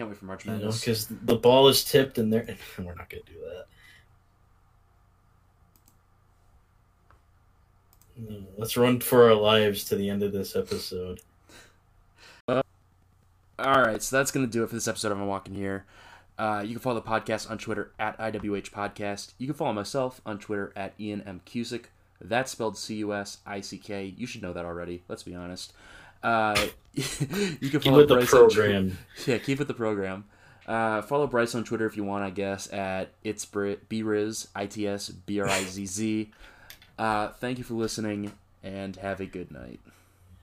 [0.00, 0.80] can't wait for March Madness.
[0.80, 3.66] because the ball is tipped and they're we're not gonna do that.
[8.56, 11.20] Let's run for our lives to the end of this episode.
[12.48, 12.62] All
[13.58, 15.84] right, so that's going to do it for this episode of I'm Walking Here.
[16.38, 19.32] Uh, you can follow the podcast on Twitter at IWH Podcast.
[19.36, 21.42] You can follow myself on Twitter at Ian M.
[21.44, 21.86] Cusick.
[22.22, 24.14] That's spelled C U S I C K.
[24.16, 25.02] You should know that already.
[25.08, 25.74] Let's be honest.
[26.22, 28.96] Uh, you can Keep follow the Bryce on
[29.26, 30.24] yeah, keep with the program.
[30.66, 34.86] Uh, follow Bryce on Twitter if you want, I guess, at it's briz, I T
[34.86, 36.30] S B R I Z Z.
[36.98, 39.80] Uh, thank you for listening, and have a good night.